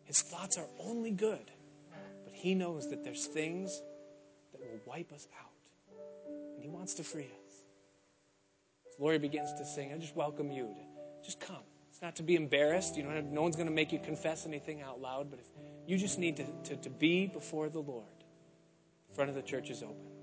[0.04, 1.50] His thoughts are only good,
[2.24, 3.82] but he knows that there's things
[4.52, 5.96] that will wipe us out.
[6.54, 7.54] And he wants to free us.
[9.00, 11.64] Lori begins to sing, I just welcome you to just come.
[11.90, 12.96] It's not to be embarrassed.
[12.96, 15.46] You don't no one's going to make you confess anything out loud, but if
[15.88, 18.06] you just need to, to, to be before the Lord,
[19.08, 20.13] the front of the church is open.